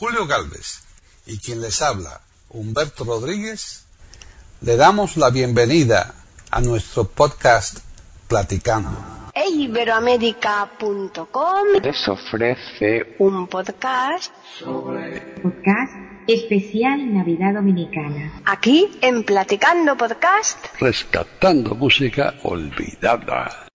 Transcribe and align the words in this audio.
Julio 0.00 0.26
Galvez 0.26 0.82
y 1.26 1.38
quien 1.38 1.60
les 1.60 1.82
habla, 1.82 2.22
Humberto 2.48 3.04
Rodríguez, 3.04 3.84
le 4.62 4.78
damos 4.78 5.18
la 5.18 5.28
bienvenida 5.28 6.14
a 6.50 6.62
nuestro 6.62 7.04
podcast 7.04 7.80
Platicando. 8.26 8.96
Iberoamérica.com 9.34 11.66
les 11.82 12.08
ofrece 12.08 13.14
un 13.18 13.46
podcast 13.46 14.32
podcast 15.42 15.92
especial 16.26 17.12
Navidad 17.12 17.52
Dominicana. 17.52 18.40
aquí 18.46 18.90
en 19.02 19.22
Platicando 19.22 19.98
Podcast. 19.98 20.64
Rescatando 20.80 21.74
música 21.74 22.36
olvidada. 22.44 23.66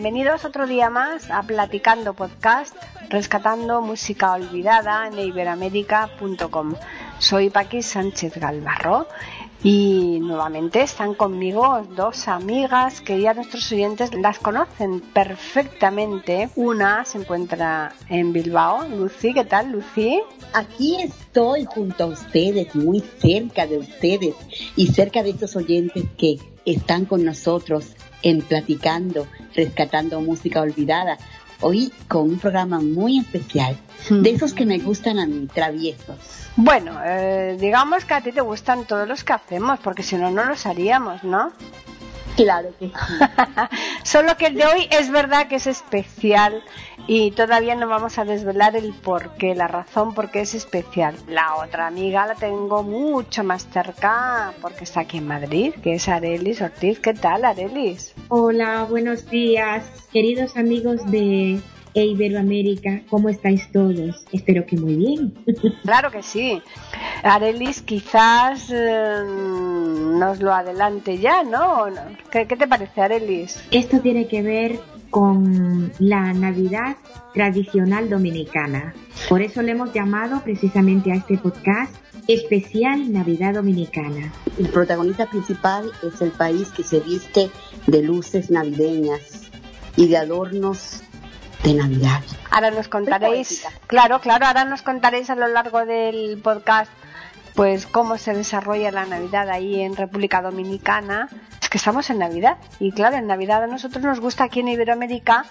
Bienvenidos 0.00 0.44
otro 0.44 0.68
día 0.68 0.90
más 0.90 1.28
a 1.28 1.42
Platicando 1.42 2.14
Podcast, 2.14 2.76
rescatando 3.10 3.80
música 3.80 4.34
olvidada 4.34 5.08
en 5.08 5.18
iberoamérica.com. 5.18 6.74
Soy 7.18 7.50
Paqui 7.50 7.82
Sánchez 7.82 8.36
Galvarro 8.36 9.08
y 9.64 10.20
nuevamente 10.20 10.82
están 10.82 11.14
conmigo 11.14 11.84
dos 11.96 12.28
amigas 12.28 13.00
que 13.00 13.20
ya 13.20 13.34
nuestros 13.34 13.72
oyentes 13.72 14.14
las 14.14 14.38
conocen 14.38 15.00
perfectamente. 15.00 16.48
Una 16.54 17.04
se 17.04 17.18
encuentra 17.18 17.92
en 18.08 18.32
Bilbao. 18.32 18.86
Lucy, 18.88 19.34
¿qué 19.34 19.46
tal, 19.46 19.72
Lucy? 19.72 20.20
Aquí 20.52 21.02
estoy 21.02 21.64
junto 21.64 22.04
a 22.04 22.06
ustedes, 22.06 22.72
muy 22.76 23.00
cerca 23.00 23.66
de 23.66 23.78
ustedes 23.78 24.36
y 24.76 24.86
cerca 24.86 25.24
de 25.24 25.30
estos 25.30 25.56
oyentes 25.56 26.04
que 26.16 26.38
están 26.64 27.04
con 27.04 27.24
nosotros 27.24 27.96
en 28.22 28.42
Platicando, 28.42 29.26
rescatando 29.54 30.20
música 30.20 30.60
olvidada. 30.60 31.18
Hoy 31.60 31.92
con 32.06 32.22
un 32.22 32.38
programa 32.38 32.78
muy 32.80 33.18
especial, 33.18 33.76
de 34.10 34.30
esos 34.30 34.54
que 34.54 34.64
me 34.64 34.78
gustan 34.78 35.18
a 35.18 35.26
mí, 35.26 35.48
traviesos. 35.52 36.16
Bueno, 36.54 37.00
eh, 37.04 37.56
digamos 37.58 38.04
que 38.04 38.14
a 38.14 38.20
ti 38.20 38.30
te 38.30 38.40
gustan 38.40 38.84
todos 38.84 39.08
los 39.08 39.24
que 39.24 39.32
hacemos, 39.32 39.80
porque 39.80 40.04
si 40.04 40.16
no, 40.16 40.30
no 40.30 40.44
los 40.44 40.66
haríamos, 40.66 41.24
¿no? 41.24 41.52
Claro 42.38 42.68
que 42.78 42.86
sí. 42.86 42.92
Solo 44.04 44.36
que 44.36 44.46
el 44.46 44.54
de 44.54 44.64
hoy 44.64 44.88
es 44.92 45.10
verdad 45.10 45.48
que 45.48 45.56
es 45.56 45.66
especial 45.66 46.62
y 47.08 47.32
todavía 47.32 47.74
no 47.74 47.88
vamos 47.88 48.16
a 48.16 48.24
desvelar 48.24 48.76
el 48.76 48.92
por 48.92 49.30
qué, 49.34 49.56
la 49.56 49.66
razón 49.66 50.14
por 50.14 50.30
qué 50.30 50.42
es 50.42 50.54
especial. 50.54 51.16
La 51.26 51.56
otra 51.56 51.88
amiga 51.88 52.26
la 52.26 52.36
tengo 52.36 52.84
mucho 52.84 53.42
más 53.42 53.66
cerca 53.68 54.52
porque 54.62 54.84
está 54.84 55.00
aquí 55.00 55.18
en 55.18 55.26
Madrid, 55.26 55.74
que 55.82 55.94
es 55.94 56.08
Arelis 56.08 56.62
Ortiz. 56.62 57.00
¿Qué 57.00 57.12
tal, 57.12 57.44
Arelis? 57.44 58.14
Hola, 58.28 58.84
buenos 58.88 59.28
días, 59.28 59.84
queridos 60.12 60.56
amigos 60.56 61.04
de 61.10 61.60
Iberoamérica. 61.94 63.02
¿Cómo 63.08 63.28
estáis 63.28 63.70
todos? 63.72 64.24
Espero 64.32 64.64
que 64.66 64.76
muy 64.76 64.96
bien. 64.96 65.34
Claro 65.82 66.10
que 66.10 66.22
sí. 66.22 66.60
Arelis 67.22 67.82
quizás 67.82 68.70
eh, 68.70 69.22
nos 69.24 70.40
lo 70.40 70.52
adelante 70.52 71.18
ya, 71.18 71.42
¿no? 71.42 71.82
¿O 71.82 71.90
no? 71.90 72.00
¿Qué, 72.30 72.46
qué 72.46 72.56
te 72.56 72.66
parece, 72.66 73.00
Arelis? 73.00 73.62
Esto 73.70 74.00
tiene 74.00 74.26
que 74.28 74.42
ver 74.42 74.80
con 75.10 75.92
la 75.98 76.32
Navidad 76.34 76.96
tradicional 77.32 78.10
dominicana. 78.10 78.94
Por 79.28 79.42
eso 79.42 79.62
le 79.62 79.72
hemos 79.72 79.92
llamado 79.92 80.42
precisamente 80.42 81.12
a 81.12 81.16
este 81.16 81.38
podcast 81.38 81.94
especial 82.28 83.10
Navidad 83.10 83.54
Dominicana. 83.54 84.32
El 84.58 84.68
protagonista 84.68 85.26
principal 85.26 85.90
es 86.02 86.20
el 86.20 86.30
país 86.30 86.68
que 86.68 86.82
se 86.82 87.00
viste 87.00 87.50
de 87.86 88.02
luces 88.02 88.50
navideñas 88.50 89.48
y 89.96 90.08
de 90.08 90.18
adornos 90.18 91.02
de 91.62 91.74
Navidad. 91.74 92.22
Ahora 92.50 92.70
nos 92.70 92.88
contaréis, 92.88 93.64
claro, 93.86 94.20
claro, 94.20 94.46
ahora 94.46 94.64
nos 94.64 94.82
contaréis 94.82 95.30
a 95.30 95.34
lo 95.34 95.48
largo 95.48 95.84
del 95.84 96.40
podcast 96.42 96.90
pues 97.54 97.86
cómo 97.86 98.18
se 98.18 98.34
desarrolla 98.34 98.92
la 98.92 99.04
Navidad 99.04 99.50
ahí 99.50 99.80
en 99.80 99.96
República 99.96 100.40
Dominicana. 100.40 101.28
Es 101.60 101.68
que 101.68 101.78
estamos 101.78 102.08
en 102.08 102.18
Navidad 102.18 102.58
y 102.78 102.92
claro, 102.92 103.16
en 103.16 103.26
Navidad 103.26 103.64
a 103.64 103.66
nosotros 103.66 104.04
nos 104.04 104.20
gusta 104.20 104.44
aquí 104.44 104.60
en 104.60 104.68
Iberoamérica 104.68 105.44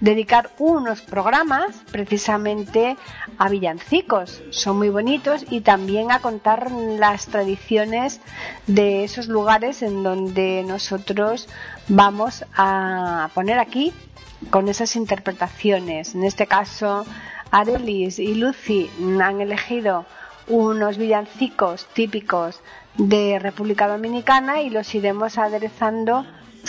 dedicar 0.00 0.50
unos 0.58 1.00
programas 1.00 1.76
precisamente 1.92 2.96
a 3.38 3.48
villancicos. 3.48 4.42
Son 4.50 4.76
muy 4.76 4.88
bonitos 4.88 5.46
y 5.48 5.60
también 5.60 6.10
a 6.10 6.18
contar 6.18 6.72
las 6.72 7.26
tradiciones 7.26 8.20
de 8.66 9.04
esos 9.04 9.28
lugares 9.28 9.82
en 9.82 10.02
donde 10.02 10.64
nosotros 10.66 11.48
vamos 11.88 12.44
a 12.56 13.30
poner 13.32 13.60
aquí 13.60 13.92
con 14.50 14.68
esas 14.68 14.96
interpretaciones. 14.96 16.14
En 16.14 16.24
este 16.24 16.46
caso, 16.46 17.04
Arelis 17.50 18.18
y 18.18 18.34
Lucy 18.34 18.90
han 19.20 19.40
elegido 19.40 20.06
unos 20.48 20.98
villancicos 20.98 21.86
típicos 21.94 22.60
de 22.96 23.38
República 23.38 23.88
Dominicana 23.88 24.60
y 24.60 24.70
los 24.70 24.94
iremos 24.94 25.38
aderezando 25.38 26.24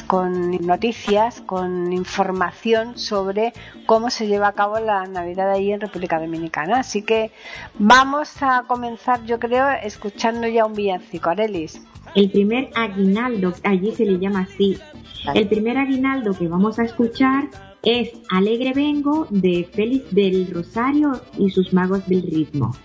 con 0.08 0.52
noticias, 0.66 1.42
con 1.42 1.92
información 1.94 2.98
sobre 2.98 3.54
cómo 3.86 4.10
se 4.10 4.28
lleva 4.28 4.50
a 4.50 4.54
cabo 4.54 4.80
la 4.80 5.06
Navidad 5.06 5.52
ahí 5.52 5.72
en 5.72 5.82
República 5.82 6.20
Dominicana. 6.20 6.80
Así 6.80 7.02
que 7.02 7.32
vamos 7.76 8.42
a 8.42 8.64
comenzar, 8.68 9.24
yo 9.26 9.40
creo, 9.40 9.70
escuchando 9.70 10.48
ya 10.48 10.66
un 10.66 10.74
villancico. 10.74 11.30
Arelis. 11.30 11.82
El 12.14 12.30
primer 12.30 12.70
aguinaldo, 12.76 13.54
allí 13.64 13.92
se 13.92 14.06
le 14.06 14.20
llama 14.20 14.42
así. 14.42 14.78
El 15.34 15.48
primer 15.48 15.78
aguinaldo 15.78 16.34
que 16.34 16.48
vamos 16.48 16.78
a 16.80 16.84
escuchar 16.84 17.50
es 17.84 18.12
Alegre 18.30 18.74
Vengo 18.74 19.28
de 19.30 19.68
Félix 19.72 20.14
del 20.14 20.48
Rosario 20.52 21.22
y 21.38 21.50
sus 21.50 21.74
magos 21.74 22.08
del 22.08 22.24
ritmo. 22.24 22.76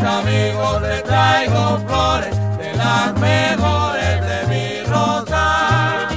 Mis 0.00 0.08
amigos 0.08 0.82
les 0.82 1.02
traigo 1.04 1.78
flores, 1.86 2.34
de 2.58 2.72
las 2.74 3.12
mejores 3.18 4.20
de 4.26 4.46
mi 4.48 4.82
rosa. 4.84 6.08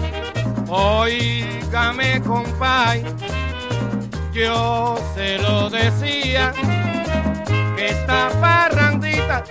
Oígame, 0.70 2.22
compay, 2.22 3.04
yo 4.34 4.96
se 5.16 5.38
lo 5.40 5.70
decía, 5.70 6.54
que 7.76 7.88
esta 7.90 8.30
parrandita, 8.40 9.44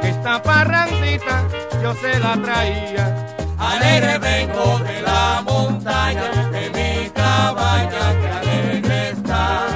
que 0.00 0.08
esta 0.08 0.42
parrandita, 0.42 1.44
yo 1.82 1.94
se 1.94 2.18
la 2.18 2.36
traía. 2.42 3.26
Alegre 3.58 4.18
vengo 4.18 4.78
de 4.80 5.02
la 5.02 5.42
montaña, 5.44 6.30
de 6.52 6.70
mi 6.70 7.10
cabaña, 7.10 8.12
que 8.20 8.28
alegre 8.28 9.10
está. 9.10 9.66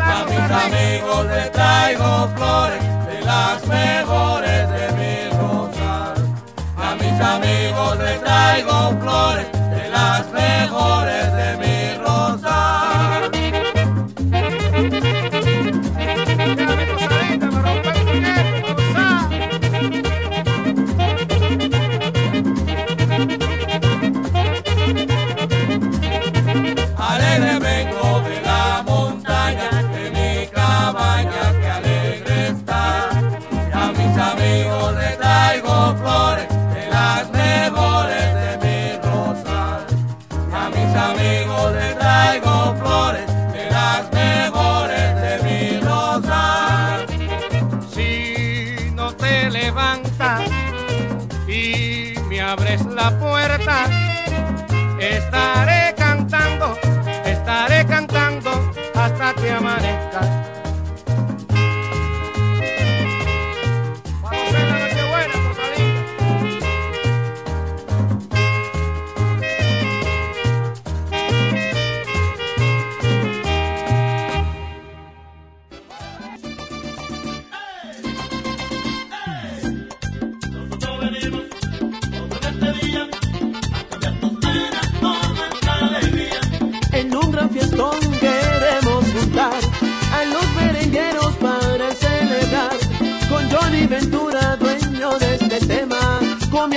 A 0.00 0.24
mis 0.24 0.50
amigos 0.64 1.26
les 1.26 1.50
traigo 1.50 2.28
flores, 2.36 2.82
las 3.24 3.66
mejores 3.66 4.68
de 4.70 4.92
mi 4.98 5.36
rosa. 5.36 6.14
A 6.76 6.94
mis 6.96 7.20
amigos 7.20 7.98
les 7.98 8.20
traigo 8.20 8.96
flores, 9.00 9.46
de 9.52 9.88
las 9.90 10.30
mejores 10.32 10.93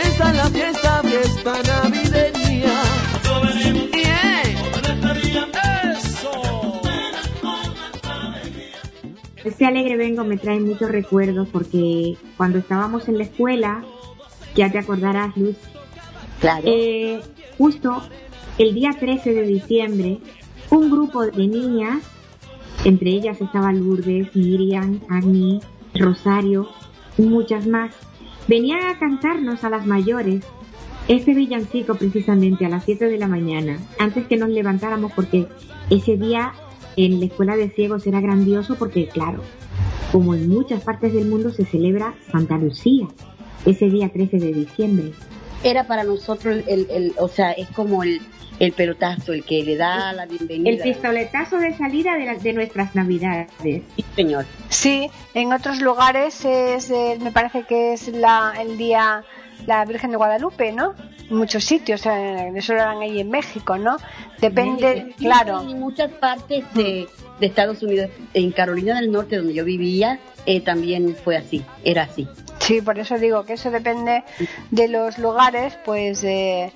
comienza 0.08 0.34
la 0.34 0.50
fiesta, 0.50 1.02
fiesta 1.04 1.54
navideña. 1.64 2.82
Bien. 3.92 4.58
¡Eso! 5.92 6.82
Este 9.44 9.66
alegre 9.66 9.98
vengo 9.98 10.24
me 10.24 10.38
trae 10.38 10.60
muchos 10.60 10.90
recuerdos 10.92 11.48
porque 11.52 12.16
cuando 12.38 12.60
estábamos 12.60 13.08
en 13.10 13.18
la 13.18 13.24
escuela, 13.26 13.84
ya 14.56 14.72
te 14.72 14.78
acordarás, 14.80 15.36
Luz, 15.36 15.56
Claro. 16.40 16.64
eh, 16.66 17.20
justo 17.58 18.02
el 18.58 18.74
día 18.74 18.92
13 18.98 19.34
de 19.34 19.44
diciembre, 19.44 20.20
un 20.70 20.90
grupo 20.90 21.26
de 21.26 21.48
niñas, 21.48 22.04
entre 22.86 23.10
ellas 23.12 23.42
estaba 23.42 23.72
Lourdes, 23.74 24.36
Miriam, 24.36 25.00
Agni, 25.10 25.60
Rosario 25.96 26.70
y 27.18 27.24
muchas 27.24 27.66
más, 27.68 27.94
venían 28.48 28.86
a 28.88 29.00
cantarnos 29.00 29.64
a 29.64 29.70
las 29.70 29.86
mayores 29.86 30.44
este 31.08 31.34
villancico 31.34 31.96
precisamente 31.96 32.66
a 32.66 32.70
las 32.70 32.84
7 32.84 33.06
de 33.06 33.18
la 33.18 33.28
mañana, 33.28 33.80
antes 33.98 34.28
que 34.28 34.36
nos 34.36 34.50
levantáramos 34.50 35.14
porque 35.14 35.48
ese 35.90 36.18
día 36.18 36.54
en 36.98 37.20
la 37.20 37.28
escuela 37.28 37.56
de 37.56 37.70
ciegos 37.70 38.06
era 38.08 38.20
grandioso 38.20 38.76
porque, 38.76 39.08
claro, 39.08 39.42
como 40.12 40.36
en 40.36 40.50
muchas 40.50 40.84
partes 40.84 41.14
del 41.14 41.28
mundo 41.28 41.52
se 41.52 41.66
celebra 41.66 42.16
Santa 42.32 42.58
Lucía, 42.58 43.08
ese 43.66 43.90
día 43.90 44.10
13 44.10 44.38
de 44.38 44.54
diciembre. 44.54 45.12
Era 45.64 45.88
para 45.88 46.04
nosotros, 46.04 46.58
el, 46.68 46.88
el, 46.90 47.14
o 47.18 47.28
sea, 47.28 47.52
es 47.52 47.70
como 47.70 48.04
el, 48.04 48.20
el 48.60 48.72
pelotazo, 48.74 49.34
el 49.34 49.44
que 49.44 49.64
le 49.64 49.76
da 49.76 50.14
la 50.14 50.26
bienvenida. 50.26 50.70
El 50.70 50.80
pistoletazo 50.80 51.58
de 51.58 51.76
salida 51.76 52.16
de, 52.18 52.26
las 52.26 52.44
de 52.44 52.54
nuestras 52.54 52.96
navidades. 52.96 53.50
Sí, 53.62 53.84
señor. 54.16 54.46
Sí, 54.70 55.10
en 55.34 55.54
otros 55.54 55.82
lugares 55.82 56.44
es, 56.46 56.90
eh, 56.90 57.18
me 57.22 57.32
parece 57.32 57.64
que 57.64 57.94
es 57.94 58.08
la, 58.10 58.54
el 58.60 58.78
día 58.78 59.24
la 59.66 59.84
Virgen 59.86 60.12
de 60.12 60.18
Guadalupe, 60.18 60.72
¿no? 60.72 60.94
En 61.30 61.36
muchos 61.36 61.64
sitios, 61.64 62.06
eh, 62.06 62.52
eso 62.56 62.74
lo 62.74 62.82
harán 62.82 63.02
ahí 63.02 63.20
en 63.20 63.30
México, 63.30 63.78
¿no? 63.78 63.98
Depende, 64.40 65.14
Sí, 65.18 65.26
claro. 65.26 65.62
En 65.62 65.80
muchas 65.80 66.12
partes 66.12 66.64
de, 66.74 67.08
de 67.40 67.46
Estados 67.46 67.82
Unidos, 67.84 68.10
en 68.34 68.52
Carolina 68.52 69.00
del 69.00 69.12
Norte, 69.12 69.38
donde 69.38 69.54
yo 69.54 69.66
vivía, 69.66 70.20
eh, 70.46 70.62
también 70.62 71.16
fue 71.16 71.36
así, 71.36 71.64
era 71.84 72.04
así. 72.04 72.28
Sí, 72.60 72.82
por 72.82 72.98
eso 72.98 73.18
digo 73.18 73.44
que 73.46 73.54
eso 73.54 73.72
depende 73.72 74.24
de 74.72 74.88
los 74.88 75.18
lugares, 75.18 75.78
pues 75.86 76.24
eh, 76.24 76.72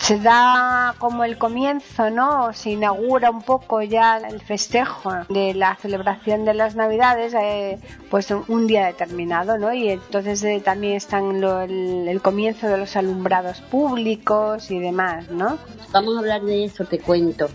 se 0.00 0.18
da 0.18 0.94
como 0.98 1.24
el 1.24 1.36
comienzo, 1.36 2.08
¿no? 2.10 2.52
Se 2.54 2.70
inaugura 2.70 3.30
un 3.30 3.42
poco 3.42 3.82
ya 3.82 4.16
el 4.16 4.40
festejo 4.40 5.12
de 5.28 5.52
la 5.54 5.76
celebración 5.76 6.44
de 6.46 6.54
las 6.54 6.74
Navidades, 6.74 7.34
eh, 7.34 7.78
pues 8.10 8.30
un, 8.30 8.66
día 8.66 8.86
determinado, 8.86 9.58
¿no? 9.58 9.72
Y 9.74 9.90
entonces 9.90 10.42
eh, 10.42 10.60
también 10.64 10.94
están 10.96 11.40
lo- 11.40 11.60
el, 11.60 12.08
el 12.08 12.22
comienzo 12.22 12.66
de 12.66 12.78
los 12.78 12.96
alumbrados 12.96 13.60
públicos 13.60 14.70
y 14.70 14.78
demás, 14.78 15.30
¿no? 15.30 15.58
Vamos 15.92 16.16
a 16.16 16.20
hablar 16.20 16.42
de 16.42 16.64
eso, 16.64 16.84
te 16.86 16.98
cuento. 16.98 17.48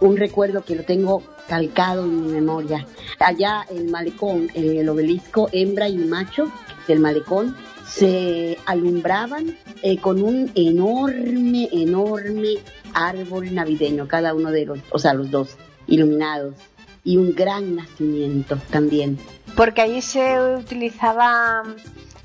Un 0.00 0.16
recuerdo 0.16 0.64
que 0.64 0.74
lo 0.74 0.82
tengo 0.84 1.22
calcado 1.46 2.04
en 2.04 2.26
mi 2.26 2.32
memoria. 2.32 2.86
Allá 3.18 3.66
el 3.70 3.90
malecón, 3.90 4.48
el 4.54 4.88
obelisco 4.88 5.48
hembra 5.52 5.88
y 5.88 5.96
macho 5.96 6.50
del 6.88 7.00
malecón, 7.00 7.56
se 7.86 8.56
alumbraban 8.66 9.56
eh, 9.82 9.98
con 9.98 10.22
un 10.22 10.50
enorme, 10.54 11.68
enorme 11.72 12.54
árbol 12.94 13.54
navideño, 13.54 14.06
cada 14.06 14.32
uno 14.32 14.50
de 14.50 14.66
los, 14.66 14.78
o 14.90 14.98
sea, 14.98 15.12
los 15.12 15.30
dos, 15.30 15.56
iluminados. 15.86 16.54
Y 17.02 17.16
un 17.16 17.34
gran 17.34 17.76
nacimiento 17.76 18.58
también. 18.70 19.18
Porque 19.56 19.80
allí 19.80 20.02
se 20.02 20.38
utilizaba 20.56 21.62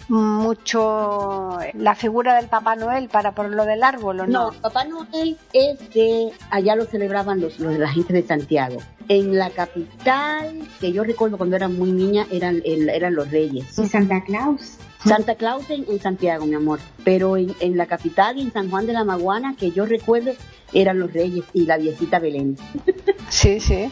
mucho 0.09 1.57
la 1.74 1.95
figura 1.95 2.35
del 2.35 2.47
Papá 2.47 2.75
Noel 2.75 3.09
para 3.09 3.31
por 3.33 3.50
lo 3.50 3.65
del 3.65 3.83
árbol, 3.83 4.21
¿o 4.21 4.27
no? 4.27 4.51
No, 4.51 4.62
Papá 4.62 4.85
Noel 4.85 5.38
es 5.53 5.77
de, 5.93 6.31
allá 6.51 6.75
lo 6.75 6.85
celebraban 6.85 7.41
los, 7.41 7.59
los 7.59 7.74
de 7.74 7.79
la 7.79 7.89
gente 7.89 8.13
de 8.13 8.24
Santiago. 8.24 8.77
En 9.07 9.38
la 9.38 9.50
capital, 9.51 10.67
que 10.79 10.91
yo 10.91 11.03
recuerdo 11.03 11.38
cuando 11.38 11.55
era 11.55 11.67
muy 11.67 11.91
niña, 11.91 12.25
eran, 12.31 12.62
el- 12.65 12.89
eran 12.89 13.15
los 13.15 13.29
reyes. 13.31 13.77
Y 13.77 13.88
Santa 13.88 14.24
Claus. 14.24 14.77
Santa 15.05 15.35
Claus 15.35 15.69
en, 15.69 15.85
en 15.89 16.00
Santiago, 16.00 16.45
mi 16.45 16.55
amor. 16.55 16.79
Pero 17.03 17.38
en, 17.38 17.53
en 17.59 17.77
la 17.77 17.85
capital 17.85 18.38
y 18.38 18.41
en 18.41 18.51
San 18.51 18.69
Juan 18.69 18.85
de 18.88 18.93
la 18.93 19.03
Maguana, 19.03 19.55
que 19.57 19.71
yo 19.71 19.85
recuerdo, 19.85 20.31
eran 20.74 21.00
los 21.00 21.13
reyes 21.13 21.45
y 21.53 21.65
la 21.65 21.77
viejita 21.77 22.19
Belén. 22.19 22.57
Sí, 23.29 23.59
sí. 23.59 23.91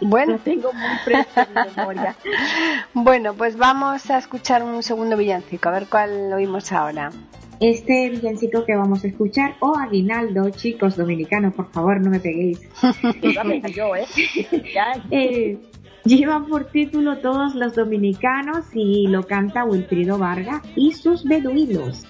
Bueno, 0.00 0.32
Lo 0.34 0.38
tengo 0.40 0.72
muy 0.72 0.98
fresco 1.04 1.40
en 1.40 1.48
mi 1.54 1.76
memoria. 1.76 2.16
bueno, 2.94 3.34
pues 3.34 3.56
vamos 3.56 4.10
a 4.10 4.18
escuchar 4.18 4.62
un 4.62 4.82
segundo 4.82 5.16
villancico, 5.16 5.68
a 5.68 5.72
ver 5.72 5.86
cuál 5.88 6.32
oímos 6.32 6.70
ahora. 6.72 7.10
Este 7.60 8.10
villancico 8.10 8.64
que 8.64 8.74
vamos 8.74 9.04
a 9.04 9.06
escuchar, 9.06 9.54
o 9.60 9.76
aguinaldo, 9.76 10.50
chicos 10.50 10.96
dominicanos, 10.96 11.54
por 11.54 11.70
favor, 11.70 12.00
no 12.00 12.10
me 12.10 12.18
peguéis. 12.18 12.58
Yo, 13.74 13.94
¿eh? 13.94 14.06
Ya, 14.74 14.92
Eh, 15.12 15.58
Lleva 16.04 16.44
por 16.46 16.64
título 16.64 17.18
Todos 17.18 17.54
los 17.54 17.76
Dominicanos 17.76 18.66
y 18.74 19.06
lo 19.06 19.24
canta 19.24 19.64
Wilfrido 19.64 20.18
Vargas 20.18 20.60
y 20.74 20.92
sus 20.92 21.22
beduinos. 21.22 22.04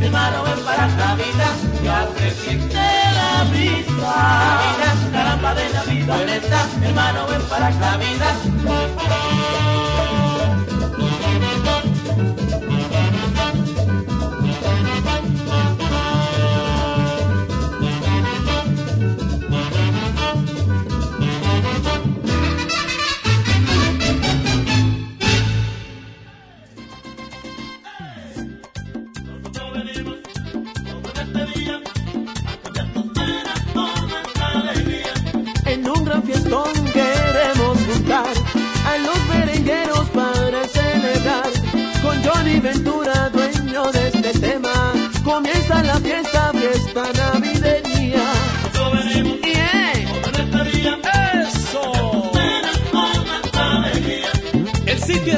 mi 0.00 0.08
mano 0.08 0.46
es 0.46 0.60
para 0.60 0.86
Navidad, 0.88 1.56
ya 1.82 2.08
se 2.16 2.30
siente 2.30 2.74
la 2.74 3.44
brisa. 3.50 3.94
Navidad, 3.96 4.96
caramba 5.12 5.54
de 5.54 5.68
Navidad, 5.72 6.68
hermano 6.82 7.26
es 7.32 7.42
para 7.44 7.70
la 7.70 7.78
Navidad. 7.78 8.85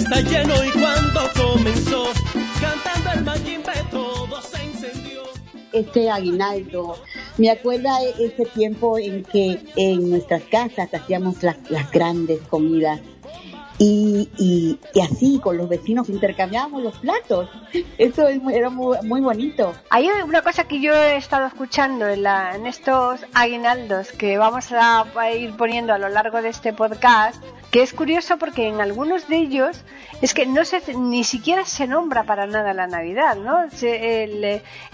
está 0.09 0.21
lleno 0.23 0.65
y 0.65 0.71
cuando 0.71 1.21
comenzó 1.37 2.05
cantando 2.61 3.11
el 3.12 3.25
Mayimbe 3.25 3.73
todo 3.91 4.41
se 4.41 4.65
incendió. 4.65 5.23
Este 5.73 6.11
aguinaldo 6.11 6.97
me 7.37 7.50
acuerda 7.50 7.99
ese 8.19 8.47
tiempo 8.47 8.99
en 8.99 9.23
que 9.25 9.61
en 9.77 10.11
nuestras 10.11 10.43
casas 10.45 10.93
hacíamos 10.93 11.43
las, 11.43 11.57
las 11.71 11.91
grandes 11.91 12.41
comidas 12.49 13.00
y, 13.79 14.29
y, 14.39 14.79
y 14.93 15.01
así 15.01 15.39
con 15.41 15.57
los 15.57 15.69
vecinos 15.69 16.09
intercambiábamos 16.09 16.83
los 16.83 16.99
platos. 16.99 17.49
Eso 17.99 18.27
es 18.29 18.43
muy- 18.43 18.55
era 18.55 18.71
muy, 18.71 18.97
muy 19.05 19.21
bonito. 19.21 19.73
Hay 19.91 20.09
una 20.25 20.43
cosa 20.43 20.65
que 20.65 20.81
yo 20.81 20.93
he 20.95 21.17
estado 21.17 21.47
escuchando 21.47 22.09
en, 22.09 22.23
la- 22.25 22.57
en 22.57 22.67
estos 22.67 23.21
aguinaldos 23.35 24.11
que 24.13 24.37
vamos 24.39 24.73
a, 24.73 25.05
ir 25.37 25.57
poniendo 25.57 25.93
a 25.93 25.99
lo 25.99 26.09
largo 26.09 26.43
de 26.43 26.49
este 26.49 26.73
podcast, 26.73 27.43
que 27.71 27.83
es 27.83 27.93
curioso 27.93 28.37
porque 28.39 28.67
en 28.67 28.81
algunos 28.81 29.29
de 29.29 29.37
ellos 29.37 29.85
es 30.23 30.35
que 30.35 30.47
no 30.47 30.65
se 30.65 30.83
ni 30.97 31.23
siquiera 31.23 31.65
se 31.65 31.87
nombra 31.87 32.25
para 32.25 32.47
nada 32.47 32.73
la 32.75 32.87
Navidad, 32.89 33.37
¿no? 33.37 33.65
El, 33.83 34.45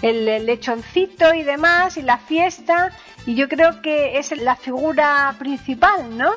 el- 0.03 0.29
el 0.29 0.47
lechoncito 0.47 1.33
y 1.35 1.43
demás 1.43 1.97
y 1.97 2.03
la 2.03 2.19
fiesta 2.19 2.91
y 3.26 3.35
yo 3.35 3.49
creo 3.49 3.81
que 3.81 4.19
es 4.19 4.37
la 4.37 4.57
figura 4.57 5.35
principal, 5.38 6.19
¿no? 6.19 6.31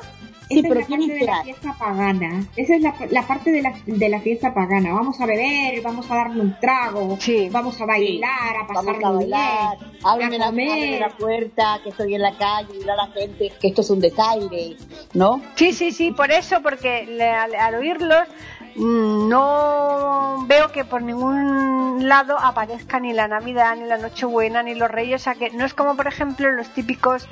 Sí, 0.48 0.62
pero 0.62 0.80
es 0.80 0.88
la 0.88 0.96
parte 0.96 1.12
de 1.14 1.24
la 1.26 1.42
fiesta 1.42 1.74
pagana. 1.78 2.44
Esa 2.56 2.74
es 2.76 2.82
la, 2.82 2.94
la 3.10 3.22
parte 3.26 3.50
de 3.52 3.62
la, 3.62 3.74
de 3.86 4.08
la 4.08 4.20
fiesta 4.20 4.54
pagana. 4.54 4.92
Vamos 4.94 5.20
a 5.20 5.26
beber, 5.26 5.82
vamos 5.82 6.10
a 6.10 6.14
darle 6.16 6.40
un 6.40 6.56
trago, 6.60 7.16
Sí. 7.20 7.48
vamos 7.50 7.80
a 7.80 7.86
bailar, 7.86 8.30
a 8.56 8.64
Vamos 8.66 8.70
a 8.70 8.74
pasarlo 8.92 9.14
bailar, 9.16 9.78
bien, 9.78 9.90
ábreme 10.04 10.36
a 10.36 10.38
la, 10.38 10.46
comer. 10.46 11.00
la 11.00 11.08
puerta, 11.10 11.80
que 11.82 11.90
estoy 11.90 12.14
en 12.14 12.22
la 12.22 12.36
calle, 12.36 12.68
y 12.84 12.88
a 12.88 12.96
la 12.96 13.06
gente 13.08 13.52
que 13.60 13.68
esto 13.68 13.82
es 13.82 13.90
un 13.90 14.00
desaire, 14.00 14.76
¿no? 15.14 15.42
Sí, 15.54 15.72
sí, 15.72 15.92
sí, 15.92 16.12
por 16.12 16.30
eso, 16.30 16.62
porque 16.62 17.04
le- 17.06 17.28
al, 17.28 17.54
al 17.54 17.74
oírlos 17.74 18.22
no 18.78 20.44
veo 20.46 20.70
que 20.70 20.84
por 20.84 21.02
ningún 21.02 22.08
lado 22.08 22.38
aparezca 22.38 23.00
ni 23.00 23.12
la 23.12 23.28
Navidad, 23.28 23.76
ni 23.76 23.84
la 23.84 23.98
Nochebuena, 23.98 24.62
ni 24.62 24.74
los 24.74 24.90
Reyes, 24.90 25.22
o 25.22 25.24
sea 25.24 25.34
que 25.34 25.50
no 25.50 25.64
es 25.64 25.74
como 25.74 25.96
por 25.96 26.06
ejemplo 26.06 26.50
los 26.50 26.68
típicos 26.70 27.28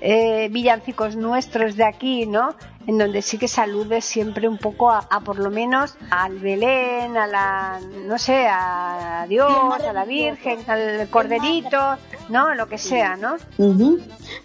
eh, 0.00 0.48
villancicos 0.50 1.16
nuestros 1.16 1.76
de 1.76 1.84
aquí, 1.84 2.26
¿no? 2.26 2.54
En 2.86 2.98
donde 2.98 3.22
sí 3.22 3.38
que 3.38 3.46
saludes 3.46 4.04
siempre 4.04 4.48
un 4.48 4.56
poco 4.58 4.90
a, 4.90 4.98
a 5.10 5.20
por 5.20 5.38
lo 5.38 5.50
menos 5.50 5.96
al 6.10 6.38
Belén, 6.38 7.16
a 7.16 7.26
la, 7.26 7.78
no 8.06 8.18
sé, 8.18 8.46
a 8.50 9.26
Dios, 9.28 9.50
a 9.84 9.92
la 9.92 10.04
Virgen, 10.04 10.58
al 10.68 11.08
Corderito, 11.10 11.96
¿no? 12.30 12.54
Lo 12.54 12.66
que 12.68 12.78
sea, 12.78 13.16
¿no? 13.16 13.36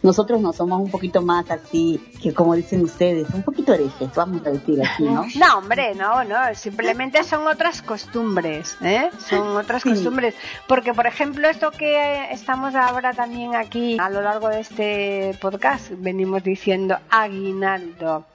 Nosotros 0.04 0.42
no 0.42 0.52
somos 0.54 0.80
un 0.82 0.92
poquito 0.92 1.22
más 1.22 1.50
así, 1.50 2.00
que 2.22 2.34
como 2.34 2.54
dicen 2.56 2.84
ustedes, 2.84 3.28
un 3.34 3.42
poquito 3.44 3.74
herejes, 3.74 4.10
vamos 4.14 4.46
a 4.46 4.50
decir 4.52 4.82
así, 4.84 5.04
¿no? 5.04 5.26
No, 5.40 5.58
hombre, 5.60 5.96
no, 5.96 6.24
no, 6.24 6.38
simplemente 6.56 7.24
son 7.24 7.48
otras 7.48 7.82
costumbres, 7.82 8.78
¿eh? 8.82 9.10
Son 9.18 9.56
otras 9.58 9.82
Sí. 9.82 9.90
costumbres. 9.90 10.36
Porque, 10.68 10.94
por 10.94 11.08
ejemplo, 11.08 11.48
esto 11.48 11.72
que 11.72 12.32
estamos 12.32 12.76
ahora 12.76 13.14
también 13.14 13.56
aquí 13.56 13.98
a 14.00 14.10
lo 14.10 14.22
largo 14.22 14.50
de 14.50 14.60
este 14.60 15.38
podcast, 15.42 15.90
venimos 15.98 16.44
diciendo 16.44 16.98
aguinaldo. 17.10 18.26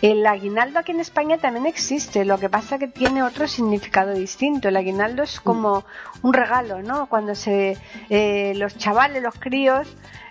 El 0.00 0.24
aguinaldo 0.26 0.78
aquí 0.78 0.92
en 0.92 1.00
España 1.00 1.38
también 1.38 1.66
existe, 1.66 2.24
lo 2.24 2.38
que 2.38 2.48
pasa 2.48 2.78
que 2.78 2.86
tiene 2.86 3.22
otro 3.24 3.48
significado 3.48 4.12
distinto. 4.12 4.68
El 4.68 4.76
aguinaldo 4.76 5.24
es 5.24 5.40
como 5.40 5.84
un 6.22 6.32
regalo, 6.32 6.82
¿no? 6.82 7.08
Cuando 7.08 7.34
se 7.34 7.76
eh, 8.08 8.52
los 8.56 8.76
chavales, 8.76 9.22
los 9.22 9.34
críos, 9.34 9.88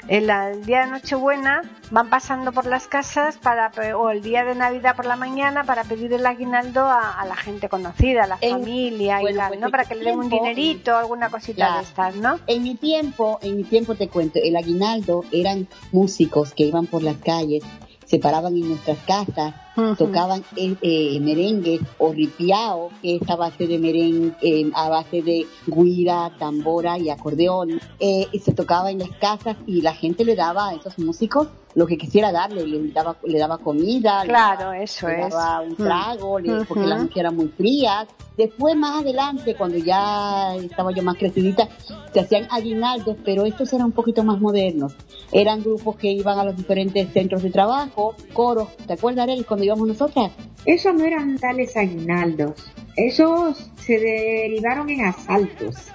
el, 0.08 0.30
el 0.30 0.66
día 0.66 0.86
de 0.86 0.92
Nochebuena 0.92 1.64
van 1.92 2.10
pasando 2.10 2.54
por 2.54 2.66
las 2.66 2.88
casas 2.88 3.38
para 3.38 3.70
o 3.98 4.10
el 4.10 4.22
día 4.22 4.46
de 4.46 4.56
Navidad 4.56 4.96
por 4.96 5.06
la 5.06 5.18
mañana 5.18 5.66
para 5.66 5.84
pedir 5.84 6.14
el 6.14 6.26
aguinaldo 6.26 6.86
a, 6.86 7.20
a 7.20 7.26
la 7.26 7.36
gente 7.36 7.68
conocida, 7.68 8.24
a 8.24 8.28
la 8.28 8.38
En- 8.40 8.52
familia 8.52 9.22
y 9.22 9.36
tal, 9.36 9.50
pues 9.50 9.60
¿no? 9.60 9.70
Para 9.70 9.84
que 9.84 9.96
le 9.96 10.06
den 10.06 10.20
un 10.20 10.30
dinerito, 10.30 10.96
alguna 10.96 11.30
cosita 11.30 11.76
de 11.76 11.84
estas, 11.84 12.16
¿no? 12.16 12.40
En 12.48 12.64
mi 12.64 12.76
tiempo, 12.76 13.38
en 13.42 13.58
mi 13.58 13.66
tiempo 13.66 13.96
te 13.96 14.08
cuento, 14.08 14.40
el 14.42 14.56
aguinaldo 14.56 15.26
eran 15.34 15.68
músicos 15.92 16.54
que 16.54 16.64
iban 16.64 16.88
por 16.88 17.04
las 17.04 17.18
calles, 17.18 17.64
se 18.08 18.20
paraban 18.20 18.56
en 18.56 18.70
nuestras 18.70 19.00
casas, 19.04 19.56
Tocaban 19.98 20.43
eh, 20.55 20.75
eh, 20.81 21.19
merengue 21.19 21.79
o 22.00 22.12
ripiao, 22.12 22.89
que 23.01 23.17
es 23.17 23.29
a 23.29 23.36
base 23.36 23.67
de 23.67 23.77
merengue, 23.77 24.34
eh, 24.41 24.72
a 24.74 24.89
base 24.89 25.22
de 25.22 25.46
guira, 25.67 26.31
tambora 26.39 26.98
y 26.98 27.10
acordeón. 27.12 27.79
Eh, 28.00 28.27
y 28.31 28.39
se 28.39 28.53
tocaba 28.53 28.89
en 28.89 29.00
las 29.00 29.10
casas 29.19 29.55
y 29.67 29.81
la 29.81 29.93
gente 29.93 30.25
le 30.25 30.36
daba 30.36 30.69
a 30.69 30.74
esos 30.74 30.98
músicos 30.98 31.48
lo 31.75 31.86
que 31.86 31.96
quisiera 31.98 32.31
darle, 32.31 32.65
le 32.65 32.91
daba, 32.91 33.17
le 33.24 33.38
daba 33.38 33.60
comida, 33.60 34.24
le 34.24 34.29
Claro, 34.29 34.74
eso 34.74 35.07
le 35.10 35.27
es. 35.27 35.29
daba 35.29 35.62
un 35.62 35.74
Mm. 35.74 35.75
trago, 35.75 36.39
le- 36.39 36.65
porque 36.65 36.88
las 36.88 37.00
noches 37.03 37.17
eran 37.17 37.36
muy 37.36 37.50
frías. 37.50 38.07
Después, 38.36 38.75
más 38.75 39.01
adelante, 39.01 39.55
cuando 39.55 39.77
ya 39.77 40.55
estaba 40.55 40.91
yo 40.91 41.01
más 41.03 41.17
crecidita, 41.17 41.67
se 42.13 42.19
hacían 42.19 42.48
aguinaldos, 42.51 43.17
pero 43.24 43.46
estos 43.46 43.72
eran 43.74 43.88
un 43.88 43.91
poquito 43.91 44.24
más 44.24 44.39
modernos. 44.39 44.93
Eran 45.31 45.62
grupos 45.62 45.98
que 45.98 46.12
iban 46.12 46.39
a 46.39 46.43
los 46.46 46.55
diferentes 46.55 47.12
centros 47.13 47.41
de 47.43 47.50
trabajo, 47.51 48.15
coros. 48.34 48.69
¿Te 48.88 48.93
acuerdas, 48.93 49.24
Arely, 49.24 49.43
cuando 49.43 49.65
íbamos 49.68 49.88
nosotras? 49.88 50.32
Esos 50.66 50.94
no 50.94 51.06
eran 51.06 51.38
tales 51.38 51.78
aguinaldos. 51.78 52.54
Esos 52.96 53.70
se 53.78 54.00
derivaron 54.00 54.90
en 54.90 55.06
asaltos. 55.06 55.75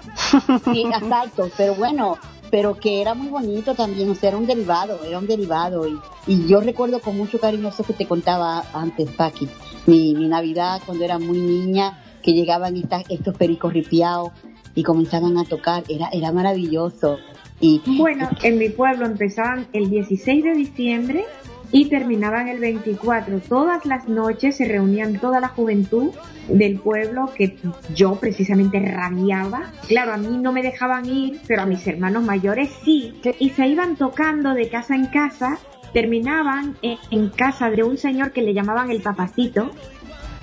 Sí, 0.65 0.85
asaltos, 0.91 1.51
pero 1.57 1.75
bueno, 1.75 2.17
pero 2.49 2.75
que 2.75 3.01
era 3.01 3.13
muy 3.13 3.29
bonito 3.29 3.75
también, 3.75 4.09
o 4.09 4.15
sea, 4.15 4.29
era 4.29 4.37
un 4.37 4.45
derivado, 4.45 4.99
era 5.03 5.19
un 5.19 5.27
derivado. 5.27 5.87
Y, 5.87 5.97
y 6.27 6.47
yo 6.47 6.59
recuerdo 6.61 7.01
con 7.01 7.17
mucho 7.17 7.39
cariño 7.39 7.69
eso 7.69 7.83
que 7.83 7.93
te 7.93 8.07
contaba 8.07 8.63
antes, 8.73 9.09
Paqui, 9.11 9.49
mi, 9.85 10.13
mi 10.15 10.27
Navidad 10.27 10.81
cuando 10.85 11.03
era 11.03 11.19
muy 11.19 11.39
niña, 11.39 11.99
que 12.21 12.33
llegaban 12.33 12.77
estas, 12.77 13.03
estos 13.09 13.35
pericos 13.35 13.73
ripiados 13.73 14.31
y 14.75 14.83
comenzaban 14.83 15.37
a 15.37 15.45
tocar, 15.45 15.83
era, 15.89 16.09
era 16.11 16.31
maravilloso. 16.31 17.17
Y 17.59 17.81
Bueno, 17.97 18.29
en 18.41 18.57
mi 18.57 18.69
pueblo 18.69 19.05
empezaban 19.05 19.67
el 19.73 19.89
16 19.89 20.43
de 20.43 20.53
diciembre 20.53 21.25
y 21.73 21.85
terminaban 21.85 22.47
el 22.47 22.59
24. 22.59 23.39
Todas 23.39 23.85
las 23.85 24.07
noches 24.07 24.55
se 24.55 24.65
reunían 24.65 25.19
toda 25.19 25.41
la 25.41 25.49
juventud 25.49 26.11
del 26.47 26.79
pueblo 26.79 27.31
que 27.35 27.57
yo 27.95 28.15
precisamente 28.15 28.79
rabiaba. 28.79 29.71
Claro, 29.87 30.13
a 30.13 30.17
mí 30.17 30.37
no 30.37 30.53
me 30.53 30.61
dejaban 30.61 31.09
ir, 31.09 31.41
pero 31.47 31.63
a 31.63 31.65
mis 31.65 31.85
hermanos 31.87 32.23
mayores 32.23 32.69
sí. 32.85 33.19
Y 33.39 33.49
se 33.49 33.67
iban 33.67 33.95
tocando 33.95 34.53
de 34.53 34.69
casa 34.69 34.95
en 34.95 35.07
casa. 35.07 35.57
Terminaban 35.93 36.77
en, 36.83 37.29
casa 37.29 37.69
de 37.71 37.83
un 37.83 37.97
señor 37.97 38.31
que 38.31 38.41
le 38.43 38.53
llamaban 38.53 38.89
el 38.89 39.01
papacito, 39.01 39.71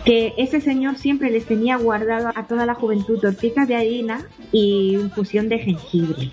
que 0.05 0.33
ese 0.37 0.61
señor 0.61 0.97
siempre 0.97 1.31
les 1.31 1.45
tenía 1.45 1.77
guardado 1.77 2.33
a 2.35 2.47
toda 2.47 2.67
la 2.67 2.75
juventud 2.75 3.19
tortitas 3.19 3.67
de 3.67 3.77
harina 3.77 4.27
y 4.53 4.95
infusión 4.95 5.49
de 5.49 5.59
jengibre. 5.59 6.31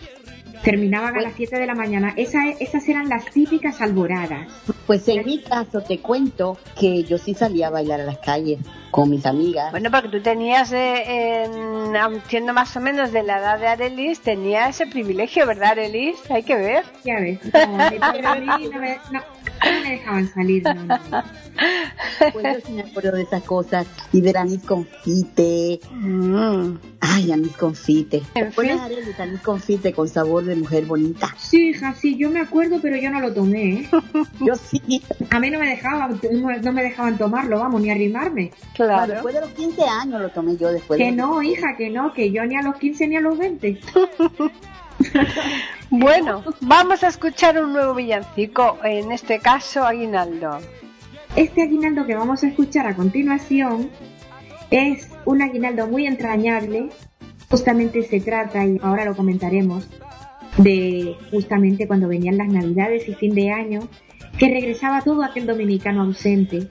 Terminaban 0.63 1.15
a 1.17 1.21
las 1.21 1.33
7 1.35 1.57
de 1.59 1.65
la 1.65 1.75
mañana. 1.75 2.13
Esa- 2.17 2.49
esas 2.59 2.87
eran 2.89 3.09
las 3.09 3.25
típicas 3.25 3.81
alboradas. 3.81 4.47
pues 4.85 5.07
en 5.09 5.25
mi 5.25 5.41
caso 5.41 5.81
te 5.81 5.99
cuento 5.99 6.57
que 6.79 7.03
yo 7.03 7.17
sí 7.17 7.33
salía 7.33 7.67
a 7.67 7.69
bailar 7.69 7.99
a 7.99 8.05
las 8.05 8.19
calles 8.19 8.59
con 8.89 9.09
mis 9.09 9.25
amigas. 9.25 9.71
Bueno, 9.71 9.91
porque 9.91 10.07
tú 10.07 10.21
tenías, 10.21 10.71
eh, 10.71 11.43
en- 11.43 12.53
más 12.53 12.75
o 12.77 12.79
menos 12.79 13.11
de 13.11 13.23
la 13.23 13.39
edad 13.39 13.59
de 13.59 13.67
Arelis, 13.67 14.21
tenía 14.21 14.69
ese 14.69 14.87
privilegio, 14.87 15.45
¿verdad, 15.45 15.71
Arelis? 15.71 16.15
Hay 16.31 16.43
que 16.43 16.55
ver. 16.55 16.85
Ya 17.03 17.19
ves, 17.19 17.39
no, 17.53 17.67
no 17.67 17.77
me, 18.79 18.97
no, 19.11 19.19
no 19.19 19.81
me 19.83 19.89
dejaban 19.91 20.27
salir. 20.33 20.63
No. 20.63 20.99
Pues 22.33 22.43
yo 22.43 22.67
sí 22.67 22.73
me 22.73 22.81
acuerdo 22.81 23.11
de 23.13 23.23
esas 23.23 23.43
cosas 23.43 23.87
y 24.11 24.21
ver 24.21 24.37
anís 24.37 24.63
confite. 24.63 25.79
Ay, 26.99 27.31
anís 27.31 27.55
confite. 27.57 28.21
¿Te 28.33 28.39
En 28.39 28.53
fin. 28.53 28.77
De 28.87 29.23
anís 29.23 29.41
confite 29.41 29.93
con 29.93 30.07
sabor 30.07 30.43
de 30.45 30.55
mujer 30.55 30.85
bonita? 30.85 31.35
Sí, 31.37 31.69
hija, 31.69 31.93
sí, 31.93 32.17
yo 32.17 32.29
me 32.29 32.39
acuerdo, 32.39 32.79
pero 32.81 32.97
yo 32.97 33.09
no 33.11 33.19
lo 33.19 33.33
tomé. 33.33 33.81
¿eh? 33.81 33.89
Yo 34.39 34.55
sí. 34.55 35.01
A 35.29 35.39
mí 35.39 35.49
no 35.49 35.59
me 35.59 35.67
dejaban, 35.69 36.19
no, 36.63 36.71
me 36.73 36.83
dejaban 36.83 37.17
tomarlo, 37.17 37.59
vamos, 37.59 37.81
ni 37.81 37.89
arrimarme. 37.89 38.51
Claro. 38.73 39.13
después 39.13 39.33
de 39.33 39.41
los 39.41 39.49
15 39.51 39.81
años 39.83 40.21
lo 40.21 40.29
tomé 40.29 40.57
yo 40.57 40.71
después. 40.71 40.97
Que 40.97 41.05
de... 41.05 41.11
no, 41.11 41.41
hija, 41.41 41.75
que 41.77 41.89
no, 41.89 42.13
que 42.13 42.31
yo 42.31 42.45
ni 42.45 42.55
a 42.55 42.61
los 42.61 42.75
15 42.75 43.07
ni 43.07 43.15
a 43.17 43.21
los 43.21 43.37
20. 43.37 43.79
Bueno, 45.89 46.43
vamos 46.61 47.03
a 47.03 47.07
escuchar 47.07 47.57
un 47.61 47.71
nuevo 47.71 47.93
villancico, 47.93 48.77
en 48.83 49.11
este 49.11 49.39
caso 49.39 49.85
Aguinaldo. 49.85 50.59
Este 51.35 51.61
aguinaldo 51.61 52.05
que 52.05 52.15
vamos 52.15 52.43
a 52.43 52.47
escuchar 52.47 52.87
a 52.87 52.95
continuación 52.95 53.89
es 54.71 55.09
un 55.25 55.41
aguinaldo 55.41 55.87
muy 55.87 56.05
entrañable. 56.07 56.89
Justamente 57.49 58.03
se 58.03 58.19
trata, 58.19 58.65
y 58.65 58.79
ahora 58.81 59.05
lo 59.05 59.15
comentaremos, 59.15 59.87
de 60.57 61.15
justamente 61.31 61.87
cuando 61.87 62.07
venían 62.07 62.37
las 62.37 62.49
navidades 62.49 63.07
y 63.07 63.13
fin 63.13 63.35
de 63.35 63.51
año, 63.51 63.87
que 64.37 64.49
regresaba 64.49 65.01
todo 65.01 65.23
aquel 65.23 65.45
dominicano 65.45 66.01
ausente, 66.01 66.67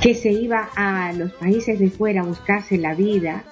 que 0.00 0.14
se 0.14 0.32
iba 0.32 0.70
a 0.76 1.12
los 1.12 1.32
países 1.32 1.78
de 1.78 1.90
fuera 1.90 2.22
a 2.22 2.24
buscarse 2.24 2.78
la 2.78 2.94
vida 2.94 3.44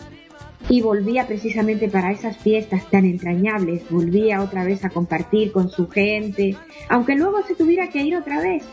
y 0.69 0.81
volvía 0.81 1.27
precisamente 1.27 1.89
para 1.89 2.11
esas 2.13 2.37
fiestas 2.37 2.91
tan 2.91 3.05
entrañables, 3.05 3.89
volvía 3.91 4.43
otra 4.43 4.65
vez 4.65 4.85
a 4.85 4.91
compartir 4.91 5.53
con 5.53 5.71
su 5.71 5.89
gente, 5.89 6.57
aunque 6.89 7.15
luego 7.15 7.43
se 7.43 7.55
tuviera 7.55 7.89
que 7.91 8.03
ir 8.03 8.17
otra 8.17 8.41
vez, 8.41 8.65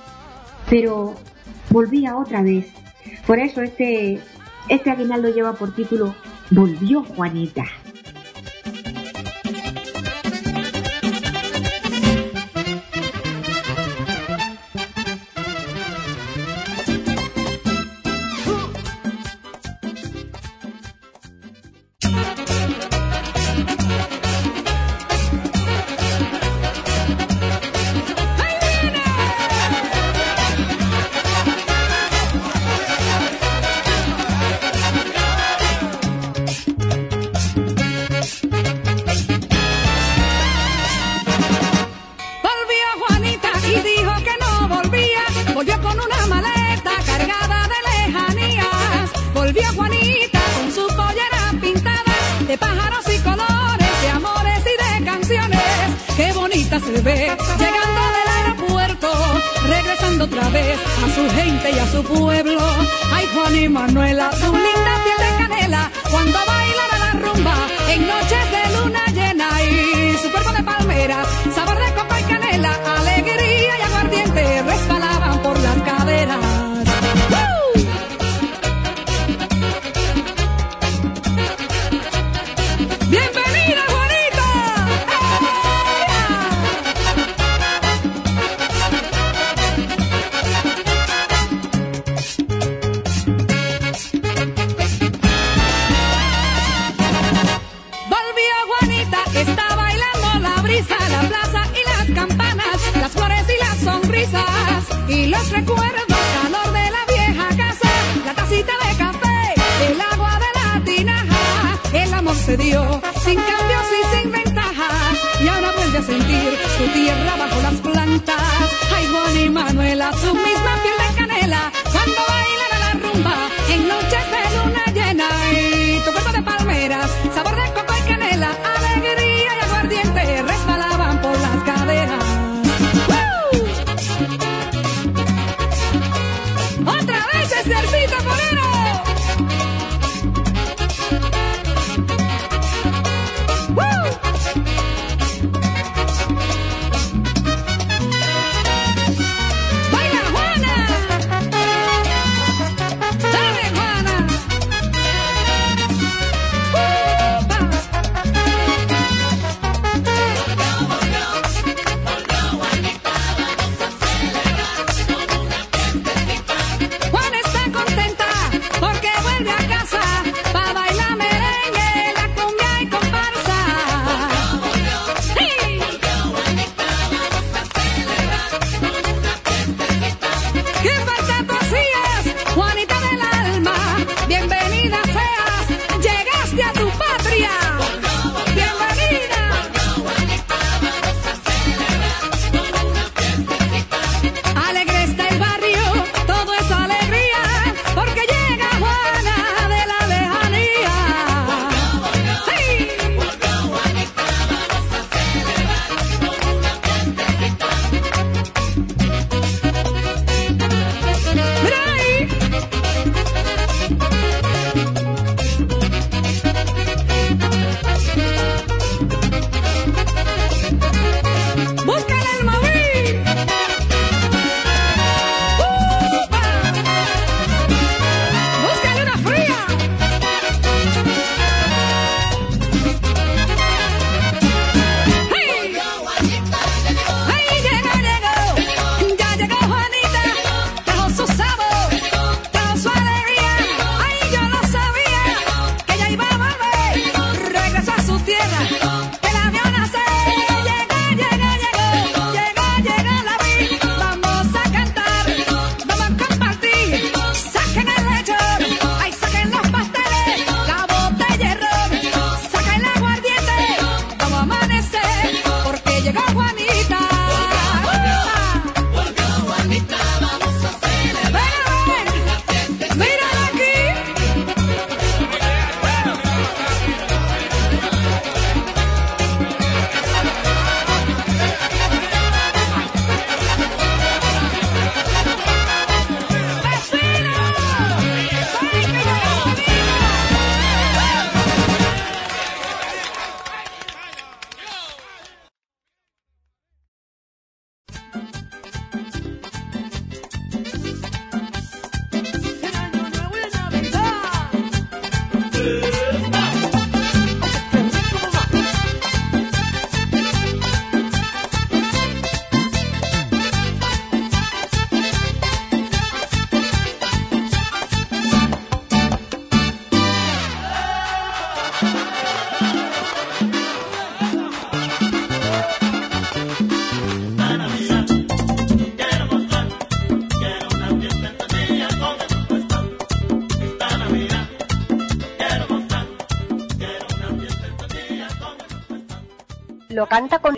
pero 0.70 1.16
volvía 1.70 2.18
otra 2.18 2.42
vez. 2.42 2.68
Por 3.28 3.40
eso 3.40 3.62
este, 3.62 4.20
este 4.70 4.90
aguinaldo 4.90 5.30
lleva 5.30 5.54
por 5.54 5.74
título 5.74 6.16
Volvió 6.52 7.04
Juanita. 7.04 7.66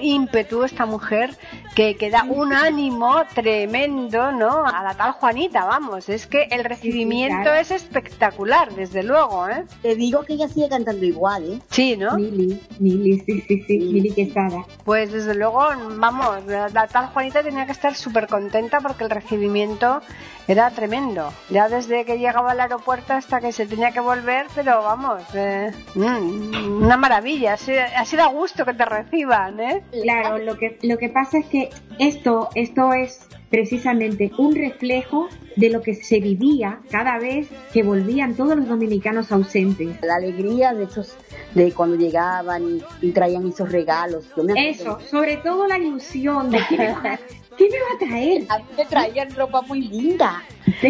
Ímpetu 0.08 0.64
esta 0.64 0.86
mujer 0.86 1.30
que, 1.78 1.96
que 1.96 2.10
da 2.10 2.24
un 2.24 2.54
ánimo 2.54 3.22
tremendo, 3.36 4.32
¿no? 4.32 4.66
A 4.66 4.82
la 4.82 4.96
tal 4.96 5.12
Juanita, 5.12 5.64
vamos, 5.66 6.10
es 6.10 6.26
que 6.26 6.48
el 6.50 6.64
recibimiento 6.64 7.44
claro. 7.44 7.62
es 7.62 7.70
espectacular, 7.70 8.74
desde 8.74 9.04
luego, 9.04 9.48
¿eh? 9.48 9.64
Te 9.84 9.96
digo 9.96 10.24
que 10.24 10.34
ella 10.34 10.48
sigue 10.48 10.70
cantando 10.70 11.06
igual, 11.06 11.44
¿eh? 11.44 11.60
Sí, 11.70 11.96
¿no? 11.96 12.16
Mili, 12.16 12.60
Mili, 12.80 13.20
sí, 13.20 13.44
sí, 13.48 13.64
sí, 13.68 13.78
Mili 13.78 14.10
Quesada. 14.10 14.66
Pues 14.86 15.12
desde 15.12 15.36
luego, 15.36 15.68
vamos, 15.98 16.48
la, 16.48 16.88
tal 16.88 17.10
Juanita 17.10 17.44
tenía 17.44 17.68
que 17.68 17.74
estar 17.74 17.94
súper 17.94 18.26
contenta 18.26 18.80
porque 18.80 19.04
el 19.04 19.12
recibimiento 19.12 20.02
era 20.48 20.72
tremendo. 20.72 21.32
Ya 21.52 21.70
desde 21.70 22.06
que 22.06 22.18
llegaba 22.18 22.54
al 22.54 22.60
aeropuerto 22.60 23.14
hasta 23.14 23.40
que 23.40 23.52
se 23.52 23.68
tenía 23.68 23.92
que 23.92 24.00
volver, 24.00 24.48
pero 24.56 24.82
vamos, 24.82 25.22
eh, 25.36 25.72
mm, 25.94 26.84
una 26.84 26.98
maravilla, 26.98 27.54
así, 27.54 27.74
así 27.78 28.16
da 28.16 28.28
gusto 28.28 28.66
que 28.66 28.74
te 28.74 28.86
reciban, 28.86 29.60
¿eh? 29.60 29.84
Claro, 30.02 30.40
lo 30.40 30.58
que, 30.58 30.80
lo 30.82 30.98
que 30.98 31.10
pasa 31.10 31.38
es 31.38 31.46
que 31.46 31.67
esto, 32.00 32.50
esto 32.56 32.94
es 32.94 33.28
precisamente 33.50 34.32
un 34.38 34.56
reflejo 34.56 35.30
de 35.56 35.70
lo 35.70 35.82
que 35.82 35.96
se 35.96 36.20
vivía 36.20 36.82
cada 36.92 37.18
vez 37.18 37.48
que 37.74 37.84
volvían 37.84 38.36
todos 38.36 38.56
los 38.56 38.68
dominicanos 38.68 39.32
ausentes. 39.32 39.98
La 40.02 40.16
alegría 40.16 40.74
de 40.74 40.84
esos, 40.86 41.16
de 41.56 41.72
cuando 41.72 41.96
llegaban 41.96 42.78
y, 43.02 43.08
y 43.08 43.12
traían 43.12 43.48
esos 43.48 43.72
regalos. 43.72 44.26
Eso, 44.56 45.00
sobre 45.10 45.38
todo 45.38 45.66
la 45.68 45.78
ilusión 45.78 46.52
de 46.52 46.60
qué 46.70 46.78
me 46.78 46.92
va 46.92 47.14
a, 47.14 47.20
qué 47.58 47.70
me 47.70 47.80
va 47.80 47.96
a 47.96 48.00
traer. 48.08 48.46
A 48.50 48.58
mí 48.60 48.66
me 48.78 48.86
traían 48.86 49.34
ropa 49.36 49.62
muy 49.62 49.82
linda. 49.82 50.44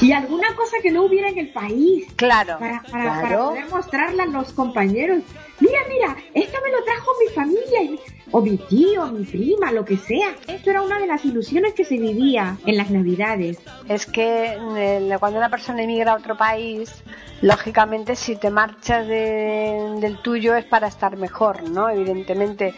y 0.00 0.12
alguna 0.12 0.54
cosa 0.54 0.76
que 0.82 0.90
no 0.90 1.04
hubiera 1.04 1.28
en 1.28 1.38
el 1.38 1.48
país. 1.50 2.06
Claro. 2.16 2.58
Para, 2.58 2.82
para, 2.82 3.02
Claro. 3.04 3.20
para 3.22 3.38
poder 3.48 3.68
mostrarla 3.70 4.22
a 4.24 4.26
los 4.26 4.52
compañeros. 4.52 5.22
Mira, 5.60 5.78
mira, 5.88 6.16
esto 6.34 6.58
me 6.62 6.70
lo 6.70 6.84
trajo 6.84 7.10
mi 7.26 7.34
familia, 7.34 8.00
o 8.30 8.42
mi 8.42 8.58
tío, 8.58 9.06
mi 9.06 9.24
prima, 9.24 9.72
lo 9.72 9.84
que 9.86 9.96
sea. 9.96 10.34
Esto 10.46 10.70
era 10.70 10.82
una 10.82 10.98
de 10.98 11.06
las 11.06 11.24
ilusiones 11.24 11.72
que 11.72 11.84
se 11.84 11.96
vivía 11.96 12.58
en 12.66 12.76
las 12.76 12.90
navidades. 12.90 13.58
Es 13.88 14.04
que 14.04 14.58
eh, 14.76 15.16
cuando 15.18 15.38
una 15.38 15.48
persona 15.48 15.82
emigra 15.82 16.12
a 16.12 16.16
otro 16.16 16.36
país, 16.36 16.92
lógicamente 17.40 18.16
si 18.16 18.36
te 18.36 18.50
marchas 18.50 19.06
de- 19.06 19.96
del 20.00 20.18
tuyo 20.18 20.54
es 20.56 20.64
para 20.66 20.88
estar 20.88 21.16
mejor, 21.16 21.68
¿no? 21.70 21.88
Evidentemente. 21.88 22.74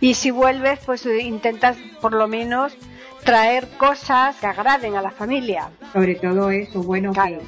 Y 0.00 0.14
si 0.14 0.30
vuelves, 0.30 0.80
pues 0.86 1.04
eh, 1.06 1.20
intentas 1.22 1.76
por 2.00 2.12
lo 2.14 2.28
menos 2.28 2.72
traer 3.24 3.68
cosas 3.78 4.36
que 4.36 4.46
agraden 4.46 4.94
a 4.96 5.02
la 5.02 5.10
familia. 5.10 5.68
Sobre 5.92 6.14
todo 6.16 6.50
eso, 6.50 6.82
bueno, 6.82 7.12
Claro. 7.12 7.38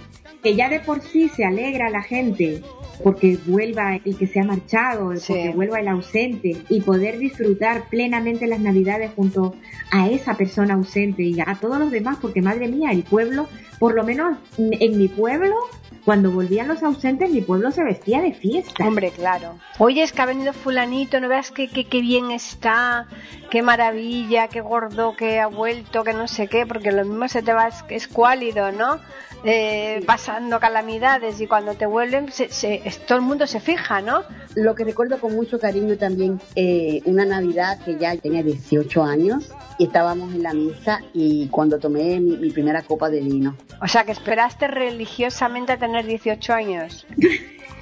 que, 0.43 0.51
que 0.51 0.55
ya 0.57 0.69
de 0.69 0.81
por 0.81 1.01
sí 1.03 1.29
se 1.29 1.45
alegra 1.45 1.91
la 1.91 2.03
gente 2.03 2.63
porque 3.03 3.37
vuelva 3.47 3.97
el 4.05 4.17
que 4.17 4.27
se 4.29 4.39
ha 4.39 4.45
marchado, 4.45 5.17
Sí. 5.17 5.33
porque 5.33 5.51
vuelva 5.51 5.81
el 5.81 5.89
ausente 5.89 6.57
y 6.69 6.81
poder 6.81 7.19
disfrutar 7.19 7.89
plenamente 7.89 8.47
las 8.47 8.61
navidades 8.61 9.11
junto 9.17 9.57
a 9.91 10.09
esa 10.09 10.37
persona 10.37 10.75
ausente 10.75 11.25
y 11.25 11.41
a 11.41 11.59
todos 11.61 11.79
los 11.81 11.91
demás, 11.91 12.19
porque 12.21 12.41
madre 12.41 12.69
mía, 12.69 12.91
el 12.93 13.03
pueblo, 13.03 13.49
por 13.81 13.95
lo 13.95 14.05
menos 14.05 14.39
en 14.59 14.97
mi 14.97 15.09
pueblo, 15.09 15.57
cuando 16.05 16.31
volvían 16.31 16.69
los 16.69 16.83
ausentes, 16.83 17.31
mi 17.31 17.41
pueblo 17.41 17.71
se 17.71 17.83
vestía 17.83 18.21
de 18.21 18.33
fiesta. 18.35 18.87
Hombre, 18.87 19.11
claro. 19.11 19.59
Oye, 19.79 20.03
es 20.03 20.13
que 20.13 20.21
ha 20.23 20.27
venido 20.27 20.53
fulanito, 20.53 21.19
no 21.21 21.29
veas 21.29 21.51
que, 21.51 21.69
que, 21.69 21.87
que 21.87 22.01
bien 22.03 22.31
está, 22.31 23.07
qué 23.51 23.63
maravilla, 23.63 24.49
qué 24.49 24.61
gordo 24.61 25.17
que 25.17 25.41
ha 25.41 25.47
vuelto, 25.47 26.05
que 26.05 26.13
no 26.13 26.29
sé 26.29 26.49
qué, 26.49 26.67
porque 26.67 26.93
lo 26.93 27.05
mismo 27.05 27.27
se 27.29 27.43
te 27.43 27.53
va 27.55 27.69
es- 27.69 27.85
escuálido, 27.89 28.71
¿no? 28.73 29.01
Eh, 29.47 30.03
pasando 30.07 30.59
calamidades 30.59 31.41
y 31.41 31.47
cuando 31.47 31.75
te 31.75 31.85
vuelven, 31.87 32.33
se, 32.33 32.49
se- 32.49 32.83
todo 33.07 33.19
el 33.19 33.25
mundo 33.25 33.47
se 33.47 33.61
fija, 33.61 34.01
¿no? 34.01 34.23
Lo 34.55 34.75
que 34.75 34.85
recuerdo 34.85 35.21
con 35.21 35.35
mucho 35.37 35.61
cariño 35.61 35.97
también, 35.99 36.41
eh, 36.57 37.03
una 37.05 37.25
Navidad 37.27 37.79
que 37.85 37.99
ya 37.99 38.17
tenía 38.17 38.43
18 38.43 39.05
años 39.05 39.51
y 39.79 39.85
estábamos 39.85 40.33
en 40.35 40.43
la 40.43 40.55
misa 40.55 41.01
y 41.13 41.49
cuando 41.49 41.79
tomé 41.79 42.21
mi, 42.21 42.37
mi 42.39 42.51
primera 42.51 42.83
copa 42.83 43.11
de 43.11 43.21
vino. 43.21 43.55
O 43.83 43.89
sea, 43.89 44.05
que 44.05 44.13
esperaste 44.13 44.67
religiosamente 44.67 45.73
a 45.73 45.77
tener 45.79 46.07
18 46.07 46.53
años. 46.55 47.07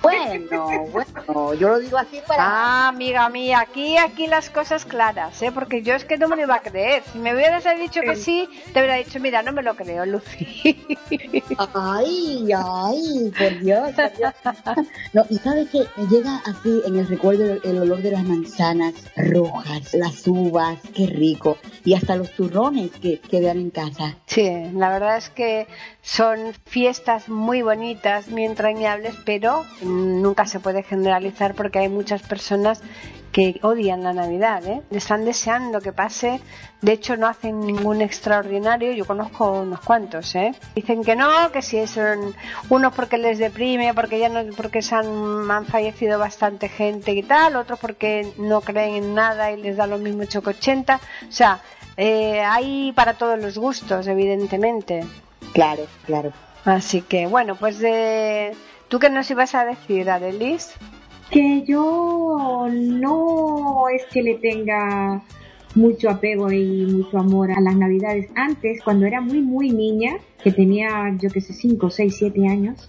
Bueno, 0.03 0.67
bueno, 0.91 1.55
yo 1.55 1.69
lo 1.69 1.79
digo 1.79 1.97
así 1.97 2.19
para... 2.27 2.43
Ah, 2.45 2.89
amiga 2.89 3.29
mía, 3.29 3.61
aquí, 3.61 3.97
aquí 3.99 4.27
las 4.27 4.51
cosas 4.51 4.85
claras, 4.85 5.41
¿eh? 5.43 5.53
Porque 5.53 5.83
yo 5.83 5.95
es 5.95 6.05
que 6.05 6.19
no 6.19 6.27
me 6.27 6.35
lo 6.35 6.43
iba 6.43 6.57
a 6.57 6.61
creer. 6.61 7.05
Si 7.13 7.21
me 7.21 7.33
hubieras 7.33 7.63
dicho 7.79 8.01
que 8.01 8.17
sí, 8.17 8.49
te 8.73 8.81
hubiera 8.81 8.97
dicho, 8.97 9.21
mira, 9.21 9.45
no 9.45 9.53
me 9.53 9.63
lo 9.63 9.77
creo, 9.77 10.05
Lucy. 10.05 10.77
Ay, 11.75 12.49
ay, 12.57 13.33
por 13.37 13.59
Dios. 13.61 13.91
por 13.93 14.17
Dios. 14.17 14.33
No, 15.13 15.25
y 15.29 15.37
sabes 15.39 15.69
que 15.71 15.85
me 15.97 16.07
llega 16.07 16.37
así 16.47 16.83
en 16.87 16.99
el 16.99 17.07
recuerdo 17.07 17.45
el, 17.45 17.61
el 17.65 17.79
olor 17.79 18.03
de 18.03 18.11
las 18.13 18.25
manzanas 18.25 18.95
rojas, 19.17 19.95
las 19.95 20.27
uvas, 20.27 20.79
qué 20.95 21.07
rico. 21.07 21.59
Y 21.85 21.95
hasta 21.95 22.17
los 22.17 22.31
turrones 22.33 22.91
que, 22.93 23.19
que 23.19 23.41
vean 23.41 23.59
en 23.59 23.71
casa. 23.71 24.17
Sí, 24.27 24.51
la 24.75 24.91
verdad 24.91 25.17
es 25.17 25.29
que 25.31 25.67
son 26.01 26.55
fiestas 26.67 27.29
muy 27.29 27.63
bonitas, 27.63 28.29
muy 28.29 28.45
entrañables, 28.45 29.15
pero 29.25 29.65
nunca 29.83 30.47
se 30.47 30.61
puede 30.61 30.83
generalizar 30.83 31.55
porque 31.55 31.81
hay 31.81 31.89
muchas 31.89 32.23
personas 32.23 32.83
que 33.33 33.59
odian 33.63 34.05
la 34.05 34.13
Navidad, 34.13 34.65
¿eh? 34.67 34.83
Están 34.91 35.25
deseando 35.25 35.81
que 35.81 35.93
pase, 35.93 36.41
de 36.83 36.93
hecho 36.93 37.17
no 37.17 37.27
hacen 37.27 37.61
ningún 37.61 38.03
extraordinario, 38.03 38.93
yo 38.93 39.07
conozco 39.07 39.51
unos 39.63 39.81
cuantos, 39.81 40.35
¿eh? 40.35 40.55
Dicen 40.75 41.03
que 41.03 41.17
no, 41.17 41.51
que 41.51 41.63
si 41.63 41.87
son 41.87 42.35
unos 42.69 42.95
porque 42.95 43.17
les 43.17 43.39
deprime, 43.39 43.95
porque 43.95 44.19
ya 44.19 44.29
no, 44.29 44.45
porque 44.55 44.83
se 44.83 44.95
han, 44.95 45.51
han 45.51 45.65
fallecido 45.65 46.19
bastante 46.19 46.69
gente 46.69 47.13
y 47.13 47.23
tal, 47.23 47.57
otros 47.57 47.79
porque 47.79 48.33
no 48.37 48.61
creen 48.61 49.03
en 49.03 49.15
nada 49.15 49.51
y 49.51 49.63
les 49.63 49.77
da 49.77 49.87
lo 49.87 49.97
mismo 49.97 50.25
choco 50.27 50.51
80, 50.51 51.01
o 51.29 51.33
sea, 51.33 51.61
eh, 51.97 52.41
hay 52.41 52.93
para 52.93 53.15
todos 53.15 53.39
los 53.39 53.57
gustos, 53.57 54.07
evidentemente. 54.07 55.05
Claro, 55.55 55.87
claro. 56.05 56.33
Así 56.65 57.03
que, 57.03 57.27
bueno, 57.27 57.57
pues 57.57 57.79
de... 57.79 58.55
¿Tú 58.89 58.99
qué 58.99 59.09
nos 59.09 59.31
ibas 59.31 59.55
a 59.55 59.65
decir, 59.65 60.11
Adelis? 60.11 60.75
Que 61.33 61.65
yo 61.65 62.69
no 62.71 63.89
es 63.89 64.05
que 64.13 64.23
le 64.23 64.35
tenga 64.35 65.23
mucho 65.75 66.11
apego 66.11 66.53
y 66.53 66.85
mucho 66.85 67.19
amor 67.19 67.51
a 67.51 67.61
las 67.61 67.75
navidades. 67.75 68.29
Antes, 68.35 68.83
cuando 68.83 69.07
era 69.07 69.23
muy, 69.23 69.41
muy 69.41 69.71
niña, 69.71 70.19
que 70.45 70.53
tenía, 70.53 71.17
yo 71.19 71.31
que 71.31 71.41
sé, 71.41 71.55
5, 71.55 71.89
6, 71.89 72.15
7 72.19 72.47
años, 72.47 72.87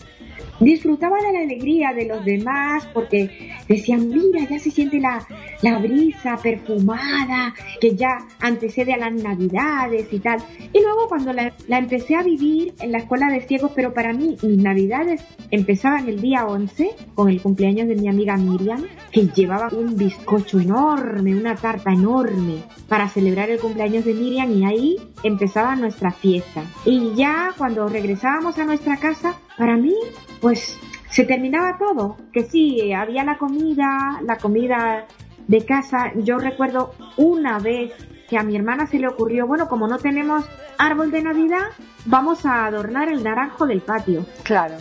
disfrutaba 0.59 1.17
de 1.17 1.33
la 1.33 1.39
alegría 1.39 1.93
de 1.93 2.05
los 2.05 2.23
demás 2.23 2.87
porque 2.93 3.51
decían, 3.67 4.09
mira, 4.09 4.47
ya 4.49 4.59
se 4.59 4.71
siente 4.71 4.99
la, 4.99 5.25
la 5.61 5.77
brisa 5.79 6.37
perfumada 6.37 7.53
que 7.79 7.95
ya 7.95 8.17
antecede 8.39 8.93
a 8.93 8.97
las 8.97 9.13
navidades 9.13 10.11
y 10.11 10.19
tal. 10.19 10.39
Y 10.71 10.81
luego 10.81 11.07
cuando 11.07 11.33
la, 11.33 11.53
la 11.67 11.77
empecé 11.77 12.15
a 12.15 12.23
vivir 12.23 12.73
en 12.79 12.91
la 12.91 12.99
escuela 12.99 13.27
de 13.29 13.41
ciegos, 13.41 13.71
pero 13.75 13.93
para 13.93 14.13
mí 14.13 14.37
mis 14.41 14.57
navidades 14.57 15.23
empezaban 15.51 16.07
el 16.07 16.21
día 16.21 16.45
11 16.45 16.91
con 17.15 17.29
el 17.29 17.41
cumpleaños 17.41 17.87
de 17.87 17.95
mi 17.95 18.07
amiga 18.07 18.37
Miriam, 18.37 18.83
que 19.11 19.27
llevaba 19.27 19.69
un 19.69 19.97
bizcocho 19.97 20.59
enorme, 20.59 21.35
una 21.35 21.55
tarta 21.55 21.91
enorme 21.91 22.63
para 22.87 23.09
celebrar 23.09 23.49
el 23.49 23.59
cumpleaños 23.59 24.05
de 24.05 24.13
Miriam 24.13 24.51
y 24.51 24.65
ahí 24.65 24.97
empezaba 25.23 25.75
nuestra 25.75 26.11
fiesta. 26.11 26.63
Y 26.85 27.13
ya 27.15 27.53
cuando 27.57 27.87
regresábamos 27.87 28.57
a 28.57 28.65
nuestra 28.65 28.97
casa, 28.97 29.35
para 29.57 29.77
mí, 29.77 29.93
pues 30.43 30.77
se 31.09 31.23
terminaba 31.23 31.77
todo. 31.79 32.17
Que 32.33 32.43
sí, 32.43 32.91
había 32.91 33.23
la 33.23 33.37
comida, 33.37 34.19
la 34.23 34.37
comida 34.37 35.05
de 35.47 35.65
casa. 35.65 36.11
Yo 36.17 36.37
recuerdo 36.37 36.93
una 37.17 37.59
vez 37.59 37.93
que 38.29 38.37
a 38.37 38.43
mi 38.43 38.55
hermana 38.57 38.85
se 38.87 38.99
le 38.99 39.07
ocurrió, 39.07 39.47
bueno, 39.47 39.67
como 39.69 39.87
no 39.87 39.97
tenemos 39.99 40.43
árbol 40.77 41.11
de 41.11 41.21
Navidad, 41.23 41.67
vamos 42.05 42.45
a 42.45 42.65
adornar 42.65 43.07
el 43.09 43.23
naranjo 43.23 43.65
del 43.65 43.79
patio. 43.81 44.25
Claro. 44.43 44.75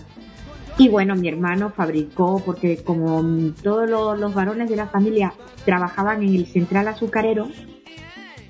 Y 0.78 0.88
bueno, 0.88 1.14
mi 1.14 1.28
hermano 1.28 1.70
fabricó, 1.70 2.42
porque 2.44 2.82
como 2.82 3.22
todos 3.62 3.88
lo- 3.88 4.16
los 4.16 4.34
varones 4.34 4.68
de 4.68 4.74
la 4.76 4.86
familia 4.88 5.32
trabajaban 5.64 6.22
en 6.24 6.34
el 6.34 6.46
central 6.46 6.88
azucarero, 6.88 7.46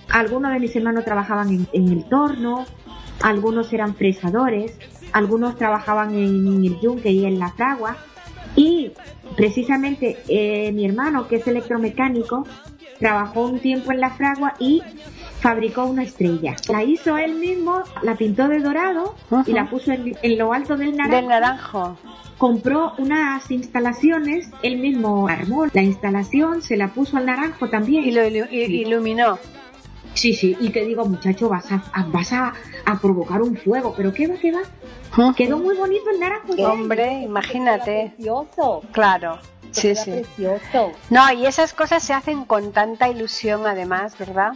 algunos 0.09 0.53
de 0.53 0.61
mis 0.61 0.75
hermanos 0.77 1.05
trabajaban 1.05 1.49
en, 1.51 1.67
en 1.73 1.89
el 1.89 2.09
torno, 2.09 2.65
algunos 3.23 3.73
eran 3.73 3.95
fresadores, 3.97 4.79
algunos 5.13 5.57
trabajaban 5.57 6.11
en 6.15 6.65
el 6.65 6.81
yunque 6.81 7.11
y 7.11 7.25
en 7.25 7.39
la 7.39 7.51
fragua. 7.53 7.97
Y 8.57 8.91
precisamente 9.37 10.19
eh, 10.29 10.73
mi 10.73 10.85
hermano, 10.85 11.27
que 11.29 11.37
es 11.37 11.47
electromecánico, 11.47 12.47
trabajó 12.99 13.47
un 13.47 13.59
tiempo 13.61 13.93
en 13.93 14.01
la 14.01 14.11
fragua 14.11 14.55
y 14.59 14.83
fabricó 15.41 15.87
una 15.87 16.03
estrella. 16.05 16.55
La 16.69 16.85
hizo 16.85 17.17
él 17.19 17.35
mismo, 17.35 17.83
la 18.03 18.15
pintó 18.15 18.47
de 18.49 18.61
dorado 18.61 19.15
y 19.47 19.53
la 19.53 19.69
puso 19.69 19.91
en, 19.93 20.17
en 20.23 20.39
lo 20.39 20.53
alto 20.53 20.77
del 20.77 20.97
naranjo. 20.97 21.17
Del 21.17 21.29
naranjo. 21.29 21.97
Compró 22.39 22.93
unas 22.99 23.51
instalaciones, 23.51 24.51
él 24.63 24.79
mismo 24.79 25.29
armó 25.29 25.67
la 25.73 25.83
instalación, 25.83 26.61
se 26.63 26.77
la 26.77 26.89
puso 26.89 27.17
al 27.17 27.27
naranjo 27.27 27.69
también. 27.69 28.05
Y 28.05 28.13
lo 28.13 28.23
ilu- 28.23 28.49
iluminó. 28.51 29.39
Sí, 30.15 30.35
sí, 30.35 30.57
y 30.61 30.71
te 30.71 30.85
digo, 30.85 31.05
muchacho, 31.07 31.49
vas 31.49 31.71
a, 31.73 31.83
a- 31.93 32.05
vas 32.09 32.33
a, 32.33 32.53
a 32.85 32.99
provocar 33.01 33.41
un 33.43 33.57
fuego, 33.57 33.95
pero 33.97 34.13
¿qué 34.13 34.27
va, 34.27 34.35
qué 34.37 34.53
va? 34.53 35.35
Quedó 35.35 35.59
muy 35.59 35.75
bonito 35.77 36.11
el 36.11 36.21
naranjo. 36.21 36.55
¿sí? 36.55 36.63
Hombre, 36.63 37.23
imagínate. 37.23 38.13
Precioso. 38.17 38.83
Claro. 38.93 39.39
Sí, 39.71 39.95
sí. 39.95 40.11
precioso. 40.11 40.93
No, 41.11 41.33
y 41.33 41.47
esas 41.47 41.73
cosas 41.73 42.03
se 42.03 42.13
hacen 42.13 42.45
con 42.45 42.73
tanta 42.73 43.09
ilusión 43.09 43.67
además, 43.67 44.17
¿verdad? 44.19 44.53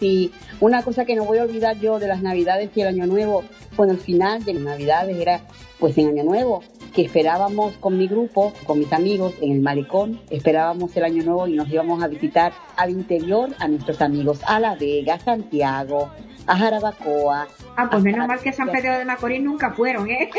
Sí, 0.00 0.32
una 0.60 0.82
cosa 0.82 1.04
que 1.04 1.14
no 1.14 1.24
voy 1.24 1.38
a 1.38 1.42
olvidar 1.42 1.78
yo 1.78 1.98
de 1.98 2.08
las 2.08 2.22
Navidades 2.22 2.70
y 2.74 2.80
el 2.80 2.88
Año 2.88 3.06
Nuevo, 3.06 3.44
bueno, 3.76 3.92
el 3.92 3.98
final 3.98 4.42
de 4.44 4.54
las 4.54 4.62
Navidades 4.62 5.14
era 5.18 5.42
pues 5.78 5.96
en 5.98 6.08
Año 6.08 6.24
Nuevo, 6.24 6.62
que 6.94 7.02
esperábamos 7.02 7.76
con 7.76 7.98
mi 7.98 8.08
grupo, 8.08 8.54
con 8.64 8.78
mis 8.78 8.90
amigos 8.94 9.34
en 9.42 9.52
el 9.52 9.60
malecón, 9.60 10.18
esperábamos 10.30 10.96
el 10.96 11.04
Año 11.04 11.22
Nuevo 11.22 11.46
y 11.48 11.54
nos 11.54 11.68
íbamos 11.68 12.02
a 12.02 12.08
visitar 12.08 12.52
al 12.76 12.90
interior 12.90 13.50
a 13.58 13.68
nuestros 13.68 14.00
amigos, 14.00 14.40
a 14.46 14.58
La 14.58 14.74
Vega, 14.74 15.14
a 15.14 15.20
Santiago, 15.20 16.10
a 16.46 16.56
Jarabacoa. 16.56 17.48
Ah, 17.76 17.88
pues 17.90 18.02
menos 18.02 18.26
mal 18.26 18.40
que 18.40 18.52
San 18.54 18.70
Pedro 18.70 18.98
de 18.98 19.04
Macorís 19.04 19.42
nunca 19.42 19.72
fueron, 19.72 20.10
¿eh? 20.10 20.30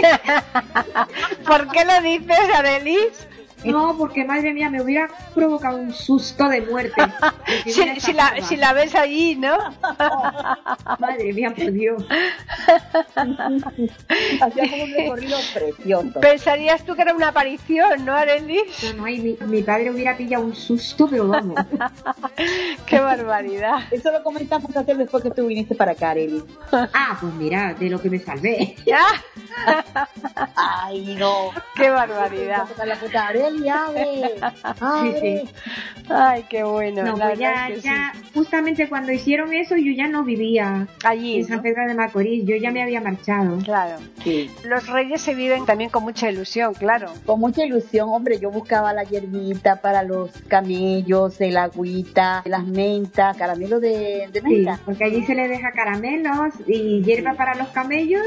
¿Por 1.46 1.68
qué 1.68 1.86
lo 1.86 2.02
dices, 2.02 2.40
Arelis? 2.56 3.28
No, 3.64 3.96
porque 3.98 4.26
madre 4.26 4.54
mía, 4.54 4.70
me 4.70 4.82
hubiera 4.82 5.08
provocado 5.34 5.78
un 5.78 5.94
susto 5.94 6.48
de 6.50 6.62
muerte. 6.62 7.02
Si, 7.66 7.72
si 8.00 8.14
la, 8.14 8.42
si 8.42 8.56
la 8.56 8.74
ves 8.74 8.96
allí, 8.96 9.36
¿no? 9.36 9.58
Madre 11.00 11.34
mía, 11.34 11.54
por 11.54 11.72
Dios. 11.72 12.04
Hacíamos 14.42 14.80
un 14.82 14.92
recorrido 14.96 15.38
precioso. 15.54 16.20
Pensarías 16.20 16.84
tú 16.86 16.96
que 16.96 17.02
era 17.02 17.14
una 17.14 17.30
aparición, 17.30 18.06
¿no, 18.06 18.16
Arelis? 18.16 18.94
No, 18.96 19.02
no, 19.02 19.08
y 19.08 19.20
mi, 19.20 19.38
mi 19.48 19.64
padre 19.64 19.92
hubiera 19.92 20.16
pillado 20.16 20.46
un 20.46 20.56
susto, 20.56 21.08
pero 21.10 21.28
vamos. 21.28 21.56
Qué 22.86 23.00
barbaridad. 23.00 23.80
Eso 23.92 24.12
lo 24.12 24.24
comenzamos 24.24 24.76
a 24.76 24.80
hacer 24.82 24.98
después 24.98 25.24
que 25.24 25.32
tú 25.32 25.48
viniste 25.48 25.76
para 25.76 25.92
acá, 25.92 26.12
Arely. 26.12 26.44
Ah, 26.72 27.18
pues 27.20 27.34
mira, 27.34 27.74
de 27.74 27.90
lo 27.90 28.02
que 28.02 28.10
me 28.10 28.20
salvé. 28.20 28.76
Ay, 30.56 31.16
no. 31.20 31.52
Qué 31.76 31.90
barbaridad. 31.90 32.66
Arely, 33.52 33.70
abre. 33.70 34.36
Abre. 34.80 35.44
Ay, 36.10 36.46
qué 36.50 36.64
bueno. 36.64 37.04
No, 37.04 37.18
la 37.18 37.28
pues 37.30 37.40
ya, 37.40 37.50
verdad 37.50 37.72
es 37.72 37.76
que 37.78 37.82
ya, 37.88 38.14
justamente 38.34 38.90
cuando 38.90 39.12
hicieron 39.12 39.54
eso, 39.54 39.76
yo 39.78 39.92
ya 39.94 40.08
no 40.08 40.24
vivía 40.24 40.88
Allí, 41.04 41.38
en 41.40 41.48
San. 41.48 41.62
Pedro 41.62 41.88
de 41.88 41.94
Macorís, 41.94 42.46
yo 42.46 42.56
ya 42.56 42.72
me 42.72 42.82
había 42.84 43.02
marchado. 43.02 43.58
Claro. 43.60 43.98
Sí. 44.24 44.50
Los 44.66 44.88
reyes 44.88 45.22
se 45.22 45.36
viven 45.36 45.66
también 45.66 45.90
con 45.90 46.04
mucha 46.04 46.30
ilusión, 46.30 46.74
claro. 46.74 47.12
Con 47.26 47.40
mucha 47.40 47.64
ilusión, 47.66 48.10
hombre, 48.10 48.40
yo 48.40 48.52
buscaba 48.52 48.94
la 48.94 49.04
hierbita 49.04 49.82
para 49.82 50.04
los 50.04 50.32
camellos, 50.48 51.40
el 51.42 51.58
agüita, 51.58 52.42
las 52.46 52.66
mentas, 52.66 53.38
caramelo 53.38 53.80
de, 53.80 54.28
de 54.32 54.42
Sí, 54.42 54.48
menta. 54.48 54.80
porque 54.86 55.04
allí 55.06 55.24
se 55.26 55.36
le 55.36 55.48
deja 55.48 55.72
caramelos 55.72 56.54
y 56.68 57.02
hierba 57.04 57.34
para 57.34 57.56
los 57.56 57.68
camellos 57.70 58.22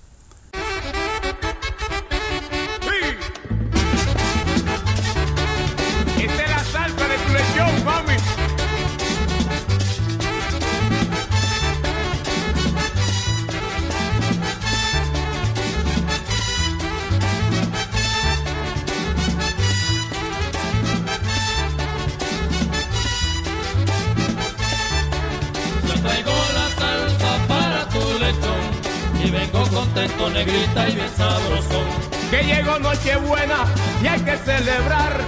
contento, 30.01 30.29
negrita 30.29 30.89
y 30.89 30.95
bien 30.95 31.09
sabroso. 31.15 31.83
Que 32.29 32.43
llegó 32.43 32.79
Nochebuena 32.79 33.65
y 34.01 34.07
hay 34.07 34.19
que 34.21 34.37
celebrar. 34.37 35.21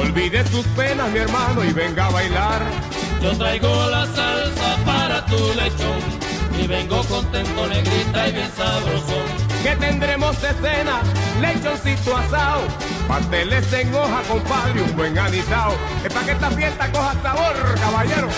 Olvide 0.00 0.46
sus 0.46 0.66
penas, 0.68 1.10
mi 1.10 1.18
hermano, 1.18 1.64
y 1.64 1.72
venga 1.72 2.06
a 2.06 2.10
bailar. 2.10 2.62
Yo 3.22 3.36
traigo 3.36 3.68
la 3.90 4.06
salsa 4.06 4.76
para 4.84 5.24
tu 5.26 5.36
lechón 5.54 6.00
y 6.58 6.66
vengo 6.66 7.02
contento, 7.04 7.66
negrita 7.66 8.28
y 8.28 8.32
bien 8.32 8.50
sabroso. 8.56 9.22
Que 9.62 9.76
tendremos 9.76 10.40
de 10.42 10.48
cena, 10.54 11.00
lechoncito 11.40 12.16
asado, 12.16 12.62
pasteles 13.08 13.72
en 13.72 13.94
hoja, 13.94 14.22
compadre, 14.28 14.82
un 14.82 14.96
buen 14.96 15.18
anisao. 15.18 15.74
Es 16.04 16.12
para 16.12 16.26
que 16.26 16.32
esta 16.32 16.50
fiesta 16.50 16.92
coja 16.92 17.14
sabor, 17.22 17.74
caballero. 17.80 18.28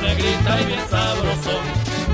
Negrita 0.00 0.60
y 0.60 0.66
bien 0.66 0.80
sabroso. 0.88 1.60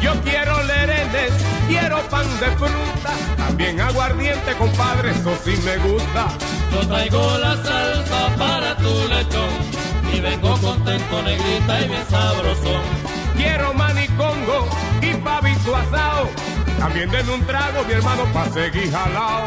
Yo 0.01 0.13
quiero 0.23 0.63
lerenes, 0.63 1.33
quiero 1.67 2.01
pan 2.09 2.27
de 2.41 2.47
fruta, 2.57 3.13
también 3.37 3.81
aguardiente, 3.81 4.55
compadre, 4.57 5.11
eso 5.11 5.33
sí 5.45 5.55
me 5.65 5.77
gusta. 5.79 6.29
Yo 6.73 6.87
traigo 6.87 7.39
la 7.39 7.57
salsa 7.57 8.37
para 8.37 8.77
tu 8.77 9.09
lechón 9.09 9.51
y 10.15 10.21
vengo 10.21 10.57
contento, 10.59 11.23
negrita 11.23 11.81
y 11.81 11.89
bien 11.89 12.07
sabroso. 12.09 12.81
Quiero 13.37 13.75
manicongo 13.75 14.69
y 15.01 15.15
pavito 15.15 15.77
asado, 15.77 16.29
también 16.79 17.11
denme 17.11 17.33
un 17.33 17.47
trago, 17.47 17.85
mi 17.85 17.93
hermano, 17.95 18.25
pa' 18.33 18.49
seguir 18.51 18.91
jalao. 18.91 19.47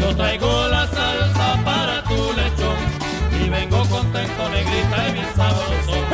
Yo 0.00 0.14
traigo 0.14 0.68
la 0.68 0.86
salsa 0.86 1.60
para 1.64 2.04
tu 2.04 2.14
lechón 2.14 2.76
y 3.44 3.48
vengo 3.48 3.84
contento, 3.88 4.48
negrita 4.50 5.08
y 5.08 5.12
bien 5.12 5.26
sabroso. 5.34 6.07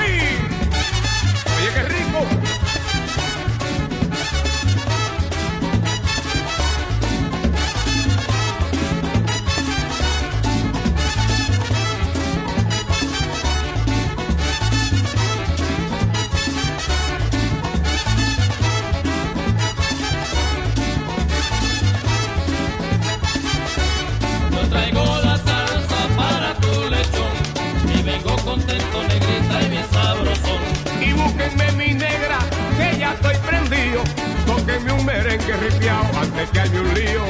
tóquenme 31.44 31.72
mi 31.72 31.94
negra, 31.94 32.38
que 32.76 32.98
ya 32.98 33.12
estoy 33.12 33.36
prendido. 33.36 34.02
Tóquenme 34.46 34.92
un 34.92 35.04
merengue 35.04 35.56
ripiao 35.56 36.04
antes 36.20 36.50
que 36.50 36.60
haya 36.60 36.80
un 36.80 36.94
lío. 36.94 37.24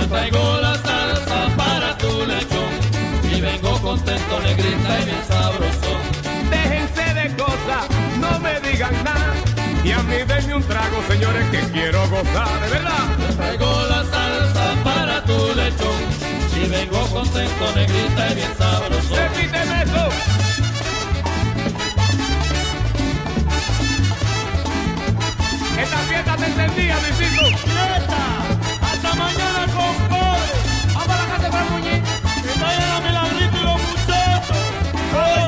Yo 0.00 0.08
traigo 0.08 0.60
la 0.60 0.74
salsa 0.74 1.56
para 1.56 1.96
tu 1.98 2.24
lechón 2.26 2.72
y 3.24 3.40
vengo 3.40 3.80
contento, 3.80 4.40
negrita 4.40 5.00
y 5.00 5.04
bien 5.04 5.24
sabroso. 5.26 5.92
Déjense 6.50 7.14
de 7.14 7.36
cosas, 7.36 7.86
no 8.20 8.38
me 8.40 8.60
digan 8.60 8.94
nada. 9.04 9.34
Y 9.84 9.92
a 9.92 10.02
mí 10.02 10.16
denme 10.26 10.54
un 10.54 10.62
trago, 10.62 11.02
señores, 11.08 11.48
que 11.50 11.60
quiero 11.72 12.00
gozar, 12.08 12.60
de 12.60 12.68
verdad. 12.70 13.04
Yo 13.18 13.36
traigo 13.36 13.82
la 13.88 14.04
salsa 14.04 14.84
para 14.84 15.24
tu 15.24 15.38
lechón 15.54 16.00
y 16.62 16.68
vengo 16.68 17.06
contento, 17.08 17.72
negrita 17.74 18.30
y 18.30 18.34
bien 18.34 18.54
sabroso. 18.56 19.14
Repíteme 19.16 19.82
eso. 19.82 20.37
Fiesta 26.18 26.36
te 26.36 26.46
encendía, 26.46 26.96
Luisito. 26.96 27.46
¡Fiesta! 27.58 28.18
¡Hasta 28.82 29.14
mañana, 29.14 29.66
compadre! 29.72 30.52
Vamos 30.92 31.10
a 31.10 31.16
la 31.16 31.26
casa 31.28 31.48
para 31.48 31.64
el 31.64 31.70
muñeco. 31.70 32.08
¡Que 32.42 32.60
vayan 32.60 32.90
a 32.90 33.00
Milagrito 33.00 33.56
y 33.56 33.62
los 33.62 33.80
muchachos! 33.80 35.47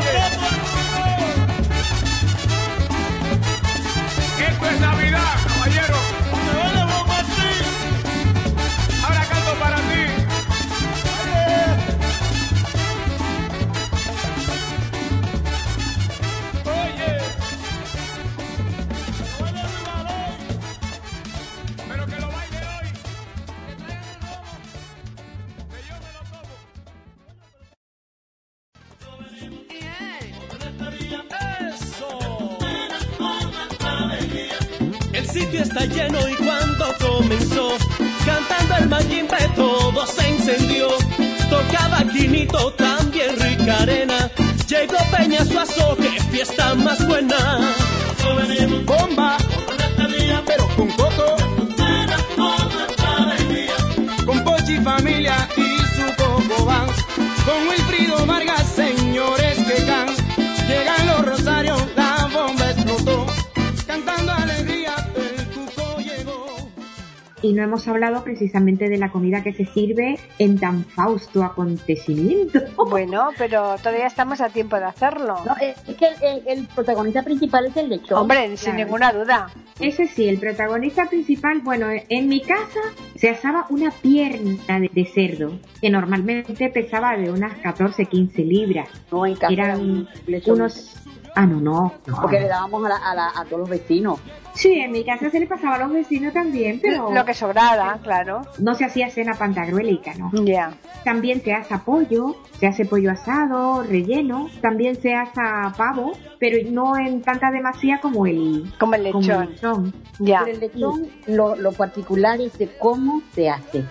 Y 67.43 67.53
no 67.55 67.63
hemos 67.63 67.89
hablado 67.89 68.23
precisamente 68.23 68.89
de 68.89 68.99
la 68.99 69.11
comida 69.11 69.43
que 69.43 69.53
se 69.55 69.65
sirve 69.65 70.19
en 70.39 70.59
tan 70.59 70.85
fausto 70.85 71.43
acontecimiento. 71.45 72.61
Bueno, 72.91 73.29
pero 73.39 73.77
todavía 73.79 74.07
estamos 74.07 74.41
a 74.41 74.49
tiempo 74.51 74.77
de 74.77 74.85
hacerlo. 74.85 75.37
No, 75.47 75.55
es 75.61 75.77
es 75.89 75.97
que 75.97 76.07
el, 76.07 76.15
el- 76.49 76.59
el 76.59 76.67
protagonista 76.67 77.23
principal 77.23 77.67
es 77.67 77.77
el 77.77 77.89
lechón. 77.89 78.19
Hombre, 78.19 78.57
sin 78.57 78.77
ninguna 78.77 79.13
duda. 79.13 79.49
Ese 79.79 80.07
sí, 80.09 80.29
el 80.29 80.39
protagonista 80.39 81.07
principal, 81.09 81.61
bueno, 81.63 81.87
en 82.09 82.29
mi 82.29 82.41
casa 82.43 82.81
se 83.15 83.31
asaba 83.31 83.67
una 83.71 83.91
pierna 83.91 84.81
de, 84.81 84.91
de 84.93 85.05
cerdo 85.07 85.59
que 85.81 85.89
normalmente 85.89 86.69
pesaba 86.69 87.17
de 87.17 87.31
unas 87.31 87.57
14, 87.59 88.05
15 88.07 88.43
libras. 88.45 88.89
No, 89.13 89.25
en 89.25 89.37
casa 89.37 89.53
era 89.53 89.65
Eran 89.67 89.81
un 89.81 90.09
lechón. 90.27 90.55
unos... 90.57 90.97
Ah, 91.35 91.47
no, 91.47 91.61
no. 91.61 91.93
no. 92.07 92.21
Porque 92.21 92.41
le 92.41 92.49
dábamos 92.49 92.85
a, 92.85 92.89
la- 92.89 92.97
a, 92.97 93.15
la- 93.15 93.33
a 93.37 93.45
todos 93.45 93.61
los 93.61 93.69
vecinos. 93.71 94.19
Sí, 94.55 94.73
en 94.81 94.91
mi 94.91 95.05
casa 95.05 95.31
se 95.31 95.39
le 95.39 95.47
pasaba 95.47 95.77
a 95.77 95.79
los 95.79 95.93
vecinos 95.93 96.33
también, 96.35 96.81
pero 96.83 97.13
Lo 97.13 97.25
que 97.25 97.35
sobrara, 97.35 97.99
claro. 98.03 98.43
no 98.59 98.75
se 98.75 98.85
hacía 98.85 99.09
cena 99.09 99.35
pantagruélica, 99.35 100.13
¿no? 100.15 100.31
Ya. 100.45 100.73
También 101.05 101.41
se 101.41 101.53
asa 101.53 101.85
pollo, 101.85 102.35
se 102.59 102.67
hace 102.67 102.85
pollo 102.85 103.13
asado, 103.13 103.85
relleno, 103.85 104.49
también 104.61 105.01
se 105.01 105.15
asa 105.15 105.73
pavo, 105.77 106.13
pero 106.41 106.59
no 106.69 106.99
en 106.99 107.23
tanta 107.23 107.51
demasía 107.53 108.01
como 108.01 108.27
el, 108.27 108.71
Como 108.79 108.95
el 108.97 109.13
como 109.13 109.21
el 109.25 109.29
lechón. 109.31 109.51
lechón. 109.51 109.95
Ya. 110.19 110.41
Pero 110.45 110.53
el 110.57 110.61
lechón, 110.61 111.07
lo, 111.29 111.55
lo 111.55 111.71
particular 111.73 112.41
es 112.41 112.59
de 112.59 112.69
cómo 112.77 113.23
se 113.33 113.49
hace. 113.51 113.85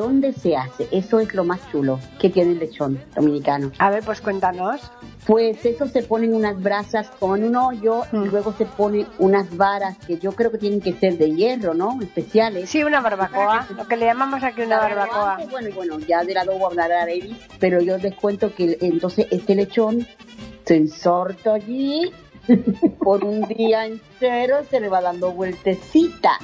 ¿Dónde 0.00 0.32
se 0.32 0.56
hace? 0.56 0.88
Eso 0.92 1.20
es 1.20 1.34
lo 1.34 1.44
más 1.44 1.60
chulo 1.70 2.00
que 2.18 2.30
tiene 2.30 2.52
el 2.52 2.58
lechón 2.58 2.98
dominicano. 3.14 3.70
A 3.78 3.90
ver, 3.90 4.02
pues 4.02 4.22
cuéntanos. 4.22 4.80
Pues 5.26 5.62
eso 5.66 5.86
se 5.88 6.02
ponen 6.02 6.34
unas 6.34 6.58
brasas 6.58 7.10
con 7.20 7.44
un 7.44 7.54
hoyo 7.54 8.04
y 8.10 8.16
Mm. 8.16 8.24
luego 8.30 8.54
se 8.56 8.64
ponen 8.64 9.06
unas 9.18 9.54
varas 9.58 9.98
que 10.06 10.16
yo 10.16 10.32
creo 10.32 10.50
que 10.50 10.56
tienen 10.56 10.80
que 10.80 10.94
ser 10.94 11.18
de 11.18 11.32
hierro, 11.34 11.74
¿no? 11.74 11.98
Especiales. 12.00 12.70
Sí, 12.70 12.82
una 12.82 13.02
barbacoa. 13.02 13.66
Lo 13.76 13.86
que 13.86 13.98
le 13.98 14.06
llamamos 14.06 14.42
aquí 14.42 14.62
una 14.62 14.78
barbacoa. 14.78 15.38
Bueno, 15.50 15.68
y 15.68 15.72
bueno, 15.72 15.98
ya 15.98 16.24
del 16.24 16.38
adobo 16.38 16.68
hablará 16.68 17.00
David, 17.00 17.34
pero 17.58 17.82
yo 17.82 17.98
les 17.98 18.14
cuento 18.14 18.54
que 18.54 18.78
entonces 18.80 19.26
este 19.30 19.54
lechón 19.54 20.06
se 20.64 20.76
ensorta 20.76 21.52
allí 21.56 22.10
por 23.04 23.22
un 23.22 23.42
día 23.48 23.84
entero, 23.84 24.64
se 24.70 24.80
le 24.80 24.88
va 24.88 25.02
dando 25.02 25.30
vueltecita. 25.32 26.38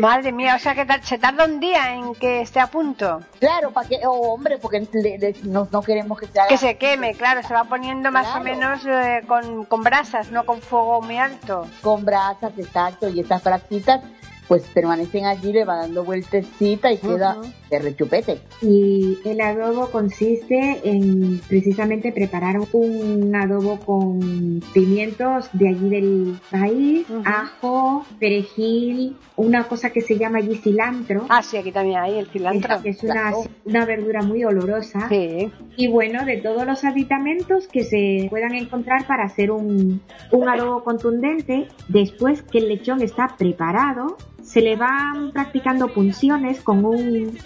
Madre 0.00 0.32
mía, 0.32 0.56
o 0.56 0.58
sea 0.58 0.74
que 0.74 0.86
se 1.02 1.18
tarda 1.18 1.44
un 1.44 1.60
día 1.60 1.94
en 1.94 2.14
que 2.14 2.40
esté 2.40 2.60
a 2.60 2.66
punto. 2.66 3.20
Claro, 3.38 3.70
para 3.70 3.88
que, 3.88 4.00
oh, 4.06 4.32
hombre, 4.34 4.58
porque 4.58 4.86
le- 4.92 5.18
le- 5.18 5.36
no, 5.44 5.68
no 5.70 5.82
queremos 5.82 6.18
que 6.18 6.26
se 6.26 6.38
haga. 6.40 6.48
Que 6.48 6.56
se 6.58 6.76
queme, 6.76 7.14
claro, 7.14 7.42
se 7.42 7.54
va 7.54 7.64
poniendo 7.64 8.10
más 8.10 8.34
o 8.36 8.40
menos 8.40 8.84
eh, 8.86 9.22
con, 9.26 9.64
con 9.64 9.82
brasas, 9.82 10.30
no 10.30 10.44
con 10.44 10.60
fuego 10.60 11.00
muy 11.02 11.18
alto. 11.18 11.66
con 11.82 12.04
brasas, 12.04 12.52
exacto, 12.58 13.08
y 13.08 13.20
estas 13.20 13.42
brasitas 13.44 14.00
pues 14.48 14.62
permanecen 14.74 15.26
allí, 15.26 15.52
le 15.52 15.64
va 15.64 15.76
dando 15.76 16.04
vueltecita 16.04 16.92
y 16.92 16.98
queda 16.98 17.38
de 17.70 17.78
rechupete. 17.78 18.38
Y 18.62 19.18
el 19.24 19.40
adobo 19.40 19.90
consiste 19.90 20.80
en 20.84 21.40
precisamente 21.48 22.12
preparar 22.12 22.56
un 22.72 23.34
adobo 23.34 23.78
con 23.80 24.62
pimientos 24.72 25.48
de 25.52 25.68
allí 25.68 25.88
del 25.88 26.38
país, 26.50 27.06
ajo, 27.24 28.04
perejil, 28.18 29.16
una 29.36 29.64
cosa 29.64 29.90
que 29.90 30.00
se 30.00 30.18
llama 30.18 30.38
allí 30.38 30.56
cilantro. 30.56 31.26
Ah, 31.28 31.42
sí, 31.42 31.56
aquí 31.56 31.72
también 31.72 31.98
hay 31.98 32.18
el 32.18 32.26
cilantro. 32.26 32.82
que 32.82 32.90
es 32.90 33.02
una, 33.02 33.32
una 33.64 33.84
verdura 33.84 34.22
muy 34.22 34.44
olorosa. 34.44 35.08
Sí. 35.08 35.50
Y 35.76 35.88
bueno, 35.88 36.24
de 36.24 36.36
todos 36.36 36.66
los 36.66 36.84
aditamentos 36.84 37.66
que 37.66 37.84
se 37.84 38.26
puedan 38.30 38.54
encontrar 38.54 39.06
para 39.06 39.24
hacer 39.24 39.50
un, 39.50 40.00
un 40.30 40.48
adobo 40.48 40.84
contundente, 40.84 41.68
después 41.88 42.42
que 42.42 42.58
el 42.58 42.68
lechón 42.68 43.02
está 43.02 43.34
preparado, 43.36 44.16
se 44.44 44.60
le 44.60 44.76
van 44.76 45.32
practicando 45.32 45.88
punciones 45.88 46.60
con 46.62 46.84
un 46.84 47.38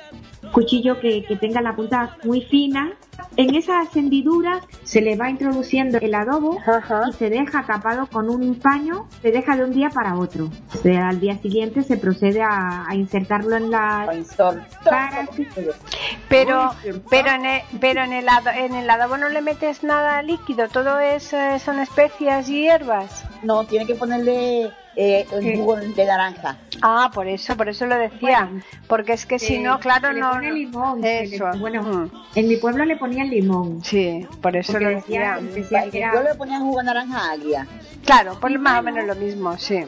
cuchillo 0.53 1.01
que, 1.01 1.24
que 1.24 1.36
tenga 1.36 1.61
la 1.61 1.74
punta 1.76 2.16
muy 2.24 2.42
fina. 2.42 2.92
En 3.36 3.55
esas 3.55 3.94
hendiduras 3.96 4.62
se 4.84 5.01
le 5.01 5.16
va 5.16 5.28
introduciendo 5.28 5.99
el 5.99 6.14
adobo 6.14 6.59
Ajá. 6.66 7.03
y 7.09 7.12
se 7.12 7.28
deja 7.30 7.64
tapado 7.66 8.07
con 8.07 8.30
un 8.30 8.55
paño, 8.57 9.07
se 9.22 9.32
deja 9.32 9.57
de 9.57 9.64
un 9.64 9.72
día 9.72 9.90
para 9.90 10.14
otro. 10.16 10.49
O 10.74 10.78
sea, 10.78 11.09
al 11.09 11.18
día 11.20 11.36
siguiente 11.38 11.82
se 11.82 11.96
procede 11.99 12.42
a, 12.42 12.84
a 12.88 12.94
insertarlo 12.94 13.57
en 13.57 13.70
la... 13.70 14.07
Para- 14.84 15.26
Pero, 16.28 16.70
pero 17.11 17.30
en 17.32 17.46
el, 17.46 17.61
pero 17.80 18.03
en 18.03 18.12
el, 18.12 18.28
ado- 18.28 18.51
en 18.57 18.74
el 18.74 18.88
adobo 18.88 19.16
no 19.16 19.28
le 19.28 19.40
metes 19.42 19.82
nada 19.82 20.22
líquido, 20.22 20.68
todo 20.68 20.99
es, 21.01 21.32
eh, 21.32 21.59
son 21.59 21.78
especias 21.80 22.49
y 22.49 22.62
hierbas. 22.62 23.24
No, 23.42 23.64
tiene 23.64 23.86
que 23.86 23.94
ponerle 23.94 24.70
eh, 25.01 25.26
un 25.30 25.55
jugo 25.57 25.76
de 25.76 26.05
naranja. 26.05 26.57
Ah, 26.82 27.09
por 27.14 27.28
eso, 27.28 27.57
por 27.57 27.68
eso 27.68 27.86
lo 27.86 27.96
decía. 27.96 28.46
Bueno, 28.51 28.62
Porque 28.88 29.12
es 29.12 29.26
que 29.26 29.38
si 29.38 29.46
se- 29.57 29.59
no, 29.61 29.78
claro, 29.78 30.09
se 30.09 30.14
le 30.14 30.20
no. 30.20 30.30
pone 30.32 30.53
limón, 30.53 31.01
le- 31.01 31.40
bueno, 31.61 31.82
Mm. 31.82 32.11
en 32.34 32.49
mi 32.49 32.57
pueblo 32.57 32.84
le 32.84 32.96
ponían 32.96 33.30
limón. 33.30 33.84
Sí, 33.84 34.26
por 34.42 34.57
eso 34.57 34.72
Porque 34.72 34.84
lo 34.86 34.90
decía- 34.96 35.38
decía. 35.40 35.55
decía 35.82 35.90
que 35.90 35.99
era- 35.99 36.14
Yo 36.14 36.22
le 36.22 36.34
ponía 36.34 36.59
jugo 36.59 36.78
de 36.78 36.84
naranja 36.84 37.30
agria. 37.30 37.66
Claro, 38.05 38.36
pues 38.40 38.59
más 38.59 38.80
o 38.80 38.82
menos 38.82 39.05
lo 39.07 39.14
mismo, 39.14 39.57
sí. 39.57 39.84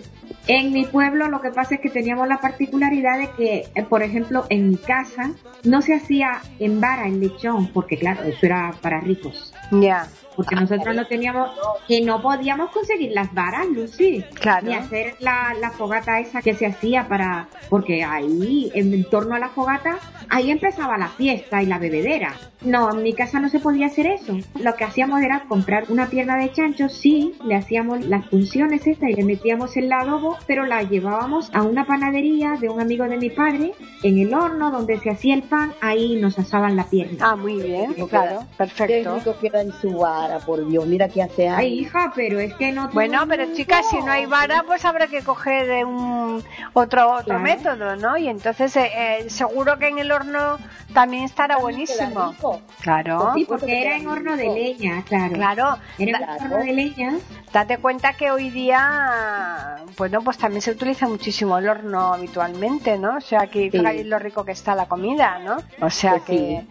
En 0.46 0.72
mi 0.72 0.84
pueblo 0.84 1.26
lo 1.28 1.40
que 1.40 1.50
pasa 1.50 1.74
es 1.74 1.80
que 1.80 1.90
teníamos 1.90 2.28
la 2.28 2.38
particularidad 2.38 3.18
de 3.18 3.30
que, 3.32 3.68
eh, 3.74 3.82
por 3.82 4.02
ejemplo, 4.02 4.46
en 4.48 4.70
mi 4.70 4.76
casa 4.76 5.32
no 5.64 5.82
se 5.82 5.94
hacía 5.94 6.40
en 6.60 6.80
vara 6.80 7.06
el 7.08 7.18
lechón, 7.20 7.66
porque 7.72 7.96
claro, 7.98 8.22
eso 8.22 8.38
era 8.46 8.72
para 8.80 9.00
ricos. 9.00 9.52
Ya. 9.72 10.06
Porque 10.40 10.56
nosotros 10.56 10.96
no 10.96 11.06
teníamos, 11.06 11.50
que 11.86 12.00
no 12.00 12.22
podíamos 12.22 12.70
conseguir 12.70 13.12
las 13.12 13.32
varas, 13.34 13.66
Lucy, 13.68 14.24
Claro. 14.34 14.66
ni 14.68 14.74
hacer 14.74 15.16
la, 15.20 15.54
la 15.60 15.70
fogata 15.70 16.18
esa 16.18 16.40
que 16.40 16.54
se 16.54 16.64
hacía 16.64 17.08
para, 17.08 17.48
porque 17.68 18.02
ahí, 18.02 18.70
en, 18.74 18.94
en 18.94 19.04
torno 19.04 19.34
a 19.34 19.38
la 19.38 19.50
fogata, 19.50 19.98
ahí 20.30 20.50
empezaba 20.50 20.96
la 20.96 21.08
fiesta 21.08 21.62
y 21.62 21.66
la 21.66 21.78
bebedera. 21.78 22.34
No, 22.62 22.90
en 22.94 23.02
mi 23.02 23.12
casa 23.14 23.40
no 23.40 23.48
se 23.48 23.58
podía 23.58 23.86
hacer 23.86 24.06
eso. 24.06 24.38
Lo 24.62 24.74
que 24.76 24.84
hacíamos 24.84 25.20
era 25.22 25.44
comprar 25.48 25.84
una 25.88 26.08
pierna 26.08 26.36
de 26.36 26.52
chancho, 26.52 26.88
sí, 26.88 27.34
le 27.44 27.54
hacíamos 27.54 28.04
las 28.06 28.26
funciones 28.26 28.86
estas 28.86 29.10
y 29.10 29.14
le 29.14 29.24
metíamos 29.24 29.76
el 29.76 29.90
adobo, 29.92 30.36
pero 30.46 30.64
la 30.66 30.82
llevábamos 30.82 31.50
a 31.54 31.62
una 31.62 31.86
panadería 31.86 32.56
de 32.60 32.68
un 32.68 32.80
amigo 32.80 33.04
de 33.04 33.16
mi 33.18 33.28
padre, 33.30 33.72
en 34.02 34.18
el 34.18 34.32
horno 34.34 34.70
donde 34.70 34.98
se 35.00 35.10
hacía 35.10 35.34
el 35.34 35.42
pan, 35.42 35.72
ahí 35.80 36.16
nos 36.16 36.38
asaban 36.38 36.76
la 36.76 36.84
pierna. 36.84 37.16
Ah, 37.30 37.36
muy 37.36 37.60
bien, 37.62 37.94
claro, 38.08 38.44
perfecto. 38.56 39.20
en 39.54 39.72
su 39.72 40.04
vara, 40.30 40.44
por 40.44 40.66
Dios. 40.66 40.86
Mira 40.86 41.08
que 41.08 41.22
hace 41.22 41.48
años. 41.48 41.58
Ay, 41.60 41.80
hija, 41.80 42.12
pero 42.14 42.38
es 42.38 42.54
que 42.54 42.72
no... 42.72 42.88
Bueno, 42.90 43.24
pero 43.28 43.44
chicas, 43.54 43.86
si 43.90 43.98
no 44.00 44.10
hay 44.12 44.26
vara, 44.26 44.62
pues 44.66 44.84
habrá 44.84 45.06
que 45.06 45.22
coger 45.22 45.84
un 45.84 46.42
otro 46.72 47.10
otro 47.12 47.24
Claro. 47.24 47.40
método, 47.40 47.96
¿no? 47.96 48.16
Y 48.16 48.28
entonces 48.28 48.74
eh, 48.76 48.90
eh, 48.94 49.30
seguro 49.30 49.78
que 49.78 49.88
en 49.88 49.98
el 49.98 50.10
horno 50.12 50.58
también 50.94 51.24
estará 51.24 51.58
buenísimo. 51.58 52.34
Claro, 52.80 53.32
Sí, 53.34 53.44
porque 53.44 53.82
era 53.82 53.96
en 53.96 54.08
horno 54.08 54.36
de 54.36 54.48
leña, 54.48 55.02
claro. 55.04 55.34
claro. 55.34 55.78
Era 55.98 56.18
en 56.18 56.24
Claro. 56.24 56.44
horno 56.44 56.56
de 56.58 56.72
leña. 56.72 57.12
Date 57.52 57.78
cuenta 57.78 58.12
que 58.12 58.30
hoy 58.30 58.48
día, 58.50 59.78
bueno, 59.98 60.22
pues 60.22 60.38
también 60.38 60.62
se 60.62 60.70
utiliza 60.70 61.08
muchísimo 61.08 61.58
el 61.58 61.68
horno 61.68 62.14
habitualmente, 62.14 62.96
¿no? 62.96 63.16
O 63.16 63.20
sea, 63.20 63.48
que 63.48 63.70
Sí. 63.72 64.04
lo 64.04 64.18
rico 64.20 64.44
que 64.44 64.52
está 64.52 64.76
la 64.76 64.86
comida, 64.86 65.40
¿no? 65.40 65.56
O 65.80 65.90
sea 65.90 66.12
Pues 66.12 66.22
que, 66.24 66.64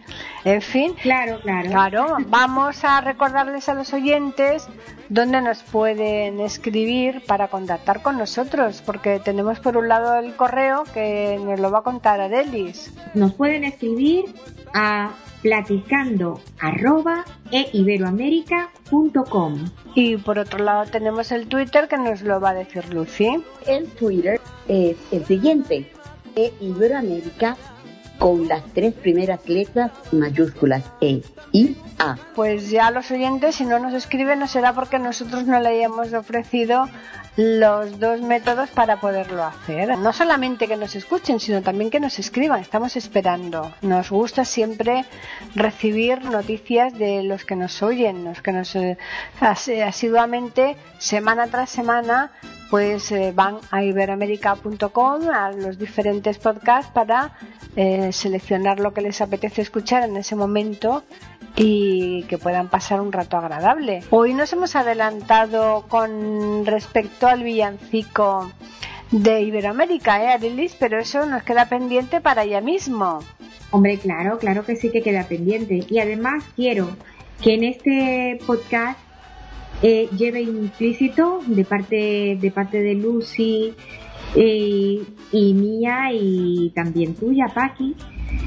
en 0.44 0.62
fin, 0.62 0.94
Claro, 1.02 1.38
claro. 1.40 1.68
Claro, 1.70 2.16
vamos 2.28 2.82
a 2.84 3.02
recordarles 3.02 3.68
a 3.68 3.74
los 3.74 3.92
oyentes 3.92 4.66
dónde 5.10 5.42
nos 5.42 5.62
pueden 5.62 6.40
escribir 6.40 7.24
para 7.26 7.48
contactar 7.48 8.00
con 8.00 8.16
nosotros, 8.16 8.82
porque 8.86 9.20
tenemos 9.20 9.60
por 9.60 9.76
un 9.76 9.86
lado 9.86 10.18
el 10.18 10.34
correo 10.34 10.84
que 10.94 11.38
nos 11.44 11.60
lo 11.60 11.70
va 11.70 11.80
a 11.80 11.82
contar 11.82 12.22
Adelis. 12.22 12.90
Nos 13.12 13.34
pueden 13.34 13.64
escribir 13.64 14.34
a 14.72 15.10
platicando 15.42 16.40
arroba 16.60 17.24
eiberoamerica.com. 17.50 19.68
Y 19.94 20.16
por 20.18 20.38
otro 20.38 20.62
lado 20.64 20.84
tenemos 20.90 21.32
el 21.32 21.48
Twitter 21.48 21.88
que 21.88 21.98
nos 21.98 22.22
lo 22.22 22.40
va 22.40 22.50
a 22.50 22.54
decir 22.54 22.88
Lucy. 22.92 23.42
El 23.66 23.88
Twitter 23.88 24.40
es 24.68 24.96
el 25.10 25.24
siguiente. 25.24 25.90
E 26.36 26.52
Iberoamérica 26.60 27.56
con 28.20 28.46
las 28.46 28.62
tres 28.74 28.92
primeras 28.94 29.40
letras 29.48 29.90
mayúsculas 30.12 30.84
E, 31.00 31.22
I, 31.52 31.76
A. 31.98 32.16
Pues 32.36 32.70
ya 32.70 32.90
los 32.92 33.10
oyentes, 33.10 33.56
si 33.56 33.64
no 33.64 33.78
nos 33.80 33.94
escriben, 33.94 34.38
no 34.38 34.46
será 34.46 34.72
porque 34.74 34.98
nosotros 35.00 35.46
no 35.46 35.58
le 35.58 35.68
hayamos 35.70 36.12
ofrecido 36.12 36.86
los 37.36 37.98
dos 37.98 38.20
métodos 38.20 38.68
para 38.70 39.00
poderlo 39.00 39.42
hacer. 39.44 39.96
No 39.98 40.12
solamente 40.12 40.68
que 40.68 40.76
nos 40.76 40.94
escuchen, 40.96 41.40
sino 41.40 41.62
también 41.62 41.88
que 41.90 41.98
nos 41.98 42.18
escriban. 42.18 42.60
Estamos 42.60 42.94
esperando. 42.96 43.72
Nos 43.82 44.10
gusta 44.10 44.44
siempre 44.44 45.04
recibir 45.54 46.22
noticias 46.24 46.92
de 46.98 47.22
los 47.22 47.44
que 47.44 47.56
nos 47.56 47.82
oyen, 47.82 48.24
los 48.24 48.42
que 48.42 48.52
nos 48.52 48.76
eh, 48.76 48.98
as- 49.40 49.68
asiduamente, 49.68 50.76
semana 50.98 51.46
tras 51.46 51.70
semana, 51.70 52.32
pues 52.70 53.10
eh, 53.10 53.32
van 53.34 53.58
a 53.70 53.82
iberoamerica.com, 53.82 55.28
a 55.28 55.50
los 55.50 55.78
diferentes 55.78 56.38
podcasts 56.38 56.90
para 56.92 57.32
eh, 57.74 58.12
seleccionar 58.12 58.78
lo 58.78 58.94
que 58.94 59.00
les 59.00 59.20
apetece 59.20 59.60
escuchar 59.60 60.04
en 60.04 60.16
ese 60.16 60.36
momento 60.36 61.02
y 61.56 62.22
que 62.24 62.38
puedan 62.38 62.68
pasar 62.68 63.00
un 63.00 63.12
rato 63.12 63.36
agradable. 63.36 64.04
Hoy 64.10 64.34
nos 64.34 64.52
hemos 64.52 64.76
adelantado 64.76 65.84
con 65.88 66.64
respecto 66.64 67.26
al 67.26 67.42
villancico 67.42 68.52
de 69.10 69.42
Iberoamérica, 69.42 70.22
¿eh, 70.22 70.28
Arilis? 70.28 70.76
Pero 70.78 71.00
eso 71.00 71.26
nos 71.26 71.42
queda 71.42 71.66
pendiente 71.66 72.20
para 72.20 72.44
ya 72.44 72.60
mismo. 72.60 73.18
Hombre, 73.72 73.98
claro, 73.98 74.38
claro 74.38 74.64
que 74.64 74.76
sí 74.76 74.90
que 74.90 75.02
queda 75.02 75.24
pendiente. 75.24 75.84
Y 75.88 75.98
además 75.98 76.44
quiero 76.54 76.88
que 77.42 77.54
en 77.54 77.64
este 77.64 78.38
podcast 78.46 78.98
eh, 79.82 80.08
lleve 80.16 80.42
implícito 80.42 81.40
de 81.46 81.64
parte 81.64 82.38
de 82.40 82.50
parte 82.50 82.82
de 82.82 82.94
Lucy 82.94 83.74
eh, 84.34 85.02
y 85.32 85.54
mía 85.54 86.10
y 86.12 86.70
también 86.74 87.14
tuya, 87.14 87.46
Paqui, 87.54 87.96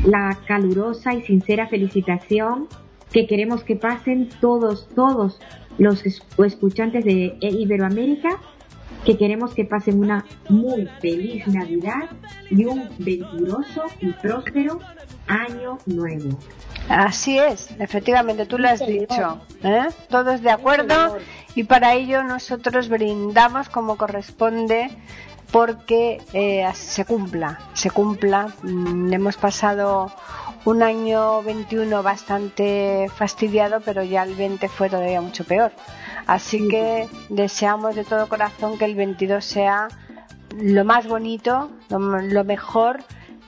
la 0.06 0.38
calurosa 0.48 1.14
y 1.14 1.22
sincera 1.24 1.68
felicitación 1.68 2.68
que 3.12 3.28
queremos 3.28 3.64
que 3.64 3.76
pasen 3.76 4.30
todos, 4.42 4.88
todos 4.96 5.40
los 5.78 6.06
es- 6.06 6.22
escuchantes 6.38 7.04
de 7.06 7.36
Iberoamérica, 7.42 8.30
que 9.06 9.18
queremos 9.18 9.54
que 9.54 9.66
pasen 9.66 10.00
una 10.00 10.26
muy 10.50 10.88
feliz 11.02 11.46
Navidad 11.48 12.10
y 12.50 12.66
un 12.66 12.90
venturoso 13.00 13.84
y 14.00 14.12
próspero 14.14 14.80
año 15.28 15.78
nuevo. 15.86 16.38
Así 16.90 17.40
es, 17.40 17.70
efectivamente, 17.80 18.46
tú 18.46 18.58
lo 18.58 18.70
has 18.70 18.86
dicho. 18.86 19.42
¿eh? 19.64 19.88
Todos 20.10 20.42
de 20.42 20.52
acuerdo 20.52 21.18
y 21.56 21.64
para 21.64 21.94
ello 21.94 22.24
nosotros 22.24 22.90
brindamos 22.90 23.70
como 23.70 23.98
corresponde 23.98 24.92
porque 25.52 26.22
eh, 26.34 26.68
se 26.74 27.06
cumpla, 27.06 27.60
se 27.74 27.92
cumpla. 27.92 28.54
Mm, 28.64 29.14
hemos 29.14 29.38
pasado 29.38 30.12
un 30.66 30.82
año 30.82 31.44
21 31.44 32.02
bastante 32.04 33.08
fastidiado, 33.16 33.80
pero 33.82 34.04
ya 34.04 34.24
el 34.24 34.36
20 34.36 34.68
fue 34.68 34.90
todavía 34.90 35.22
mucho 35.22 35.44
peor. 35.44 35.72
Así 36.26 36.68
que 36.68 37.08
deseamos 37.30 37.96
de 37.96 38.04
todo 38.04 38.28
corazón 38.28 38.78
que 38.78 38.86
el 38.86 38.96
22 38.96 39.44
sea 39.44 39.90
lo 40.58 40.86
más 40.86 41.08
bonito, 41.08 41.70
lo, 41.90 42.00
lo 42.00 42.44
mejor 42.44 43.04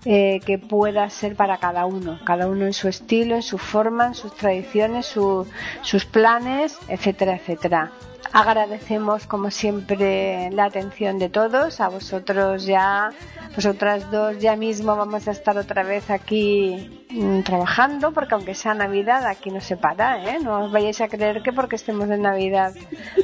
eh, 0.06 0.40
que 0.46 0.58
pueda 0.58 1.10
ser 1.10 1.36
para 1.36 1.58
cada 1.58 1.86
uno, 1.86 2.20
cada 2.26 2.48
uno 2.48 2.66
en 2.66 2.74
su 2.74 2.88
estilo, 2.88 3.36
en 3.36 3.42
su 3.44 3.58
forma, 3.58 4.08
en 4.08 4.14
sus 4.14 4.34
tradiciones, 4.36 5.06
su- 5.08 5.48
sus 5.82 6.06
planes, 6.06 6.78
etcétera, 6.88 7.36
etcétera. 7.36 7.92
Agradecemos 8.34 9.28
como 9.28 9.52
siempre 9.52 10.50
la 10.52 10.66
atención 10.66 11.20
de 11.20 11.30
todos, 11.30 11.80
a 11.80 11.90
vosotros 11.90 12.66
ya, 12.66 13.12
vosotras 13.56 14.12
dos 14.12 14.40
ya 14.40 14.56
mismo 14.56 14.96
vamos 14.96 15.28
a 15.28 15.32
estar 15.32 15.58
otra 15.58 15.84
vez 15.84 16.10
aquí 16.10 17.06
mm, 17.12 17.42
trabajando, 17.42 18.12
porque 18.12 18.36
aunque 18.36 18.56
sea 18.56 18.74
Navidad 18.74 19.26
aquí 19.26 19.52
no 19.52 19.62
se 19.62 19.78
para, 19.78 20.24
¿eh? 20.26 20.40
No 20.44 20.66
os 20.66 20.72
vayáis 20.72 21.00
a 21.02 21.08
creer 21.08 21.42
que 21.44 21.54
porque 21.54 21.78
estemos 21.78 22.10
en 22.10 22.24
Navidad 22.24 22.74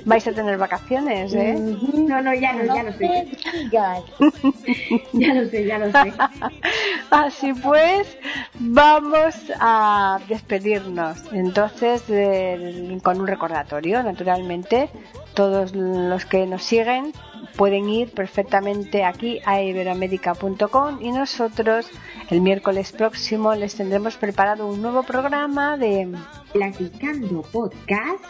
vais 0.06 0.26
a 0.28 0.32
tener 0.32 0.58
vacaciones, 0.58 1.34
¿eh? 1.34 1.56
No, 1.58 2.22
no, 2.22 2.34
ya 2.34 2.54
no, 2.54 2.74
ya 2.74 2.84
lo 2.84 2.94
sé. 2.94 3.28
digas. 3.64 4.04
Ya 5.14 5.34
lo 5.34 5.48
sé, 5.50 5.66
ya 5.66 5.78
lo 5.78 5.92
sé. 5.92 6.14
Así 7.12 7.54
pues, 7.54 8.18
vamos 8.60 9.36
a 9.60 10.20
despedirnos. 10.28 11.22
Entonces, 11.34 12.04
eh, 12.10 12.98
con 13.04 13.20
un 13.20 13.28
recordatorio, 13.28 14.02
naturalmente, 14.04 14.90
todos 15.34 15.76
los 15.76 16.26
que 16.26 16.46
nos 16.46 16.64
siguen 16.64 17.14
pueden 17.56 17.90
ir 17.90 18.12
perfectamente 18.12 19.04
aquí 19.04 19.40
a 19.46 19.62
iberoamérica.com 19.62 21.00
y 21.02 21.12
nosotros 21.12 21.88
el 22.30 22.42
miércoles 22.42 22.92
próximo 22.92 23.54
les 23.56 23.76
tendremos 23.76 24.16
preparado 24.16 24.68
un 24.68 24.82
nuevo 24.82 25.04
programa 25.04 25.78
de 25.78 26.10
Platicando 26.54 27.42
podcast, 27.42 28.24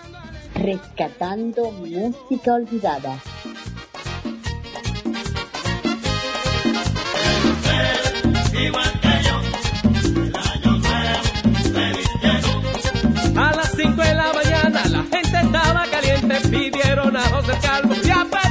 Rescatando 0.56 1.72
música 1.72 2.54
olvidada. 2.54 3.20
A 13.36 13.56
las 13.56 13.72
5 13.76 14.02
de 14.02 14.14
la 14.14 14.32
pidieron 16.40 17.16
a 17.18 17.22
José 17.22 17.54
Calvo 17.62 17.94
y 18.04 18.10
a 18.10 18.24
Pepita 18.24 18.51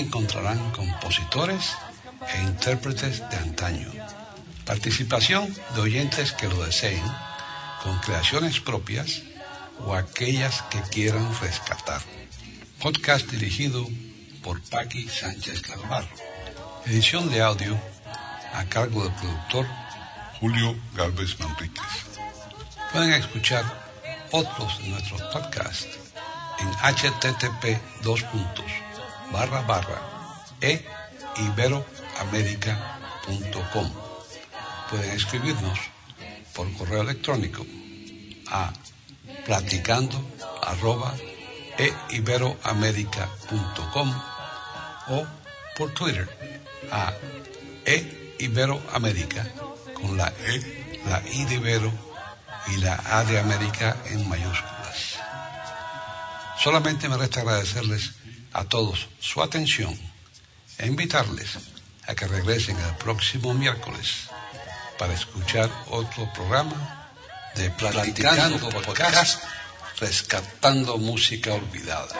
encontrarán 0.00 0.70
compositores 0.72 1.76
e 2.34 2.42
intérpretes 2.42 3.20
de 3.30 3.36
antaño. 3.36 3.88
Participación 4.64 5.54
de 5.74 5.80
oyentes 5.80 6.32
que 6.32 6.48
lo 6.48 6.64
deseen, 6.64 7.02
con 7.82 7.98
creaciones 7.98 8.60
propias 8.60 9.22
o 9.84 9.94
aquellas 9.94 10.62
que 10.70 10.80
quieran 10.82 11.28
rescatar. 11.40 12.00
Podcast 12.80 13.30
dirigido 13.30 13.86
por 14.42 14.60
Paqui 14.62 15.08
Sánchez 15.08 15.62
Calvarro. 15.62 16.16
Edición 16.86 17.30
de 17.30 17.42
audio 17.42 17.78
a 18.54 18.64
cargo 18.64 19.04
del 19.04 19.12
productor 19.14 19.66
Julio 20.40 20.76
Galvez 20.94 21.38
Manríquez. 21.38 21.84
Pueden 22.92 23.12
escuchar 23.12 23.64
otros 24.30 24.78
de 24.78 24.88
nuestros 24.88 25.22
podcasts 25.32 25.98
en 26.58 26.68
http 26.68 27.80
dos 28.02 28.22
barra 29.32 29.62
barra 29.62 30.00
e 30.60 30.84
iberoamerica.com. 31.36 33.90
Pueden 34.90 35.12
escribirnos 35.12 35.78
por 36.54 36.70
correo 36.76 37.00
electrónico 37.02 37.64
a 38.50 38.72
platicando 39.46 40.20
arroba 40.62 41.14
e 41.78 41.94
iberoamerica.com 42.10 44.14
o 45.08 45.26
por 45.76 45.94
Twitter 45.94 46.28
a 46.90 47.12
e 47.86 48.20
Iberoamérica 48.40 49.46
con 49.94 50.16
la 50.16 50.28
E, 50.28 51.00
la 51.06 51.22
I 51.32 51.44
de 51.44 51.56
Ibero 51.56 51.92
y 52.68 52.76
la 52.78 53.00
A 53.04 53.24
de 53.24 53.38
América 53.38 53.96
en 54.06 54.28
mayúsculas. 54.28 55.18
Solamente 56.58 57.08
me 57.08 57.16
resta 57.16 57.40
agradecerles 57.40 58.12
a 58.52 58.64
todos 58.64 59.08
su 59.20 59.42
atención 59.42 59.98
e 60.78 60.86
invitarles 60.86 61.58
a 62.06 62.14
que 62.14 62.26
regresen 62.26 62.76
el 62.78 62.96
próximo 62.96 63.54
miércoles 63.54 64.28
para 64.98 65.14
escuchar 65.14 65.70
otro 65.90 66.30
programa 66.32 67.10
de 67.54 67.70
Platicando 67.70 68.68
Podcast, 68.68 69.42
rescatando 69.98 70.98
música 70.98 71.54
olvidada. 71.54 72.14